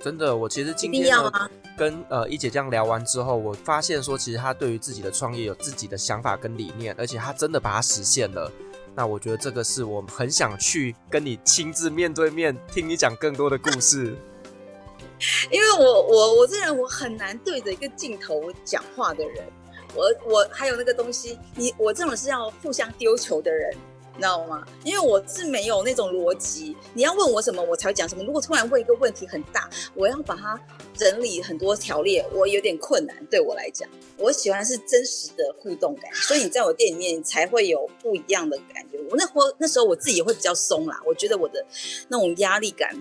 [0.00, 8.50] 真的，我其实今天呢跟呃一姐这样聊完之后，我发现说其实她对于自己的创业有自己的想法跟理念，而且她真的把它实现了。
[8.94, 14.16] 那我觉得这个是我很想去跟你亲自面对面听你讲更多的故事。
[15.50, 19.44] 因为我我我这人我很难对着一个镜头讲话的人。
[19.92, 23.68] 我我还有那个东西，你我这种是要互相丢球的人，
[24.14, 24.64] 你知道吗？
[24.84, 28.22] 因为我是没有那种逻辑，你要问我什么，我才会讲什么。
[28.22, 30.56] 如果突然问一个问题很大，我要把它
[30.94, 33.16] 整理很多条列，我有点困难。
[33.26, 38.98] 对我来讲，我喜欢是真实的互动感，所以你在我店里面才会有不一样的感觉。
[39.10, 41.66] 我那会那时候我自己也会比较松啦，我觉得我的
[42.06, 42.96] 那种压力感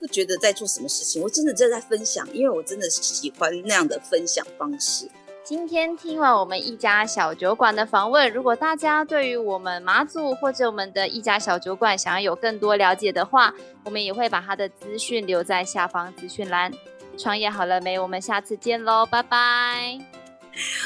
[0.00, 5.08] 不觉得在做什么事情，我真的正在分享，因为我真的是喜欢那样的分享方式。
[5.44, 16.70] 今天听完我们一家小酒馆的访问，如果大家对于我们马祖或者我们的一家小酒馆想要有更多了解的话，我们也会把他的资讯留在下方资讯栏。
[17.16, 17.98] 创业好了没？
[17.98, 19.98] 我们下次见喽，拜拜！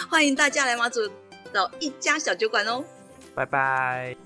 [0.08, 1.00] 欢迎大家来马祖
[1.52, 2.84] 找一家小酒馆哦，
[3.34, 4.16] 拜拜。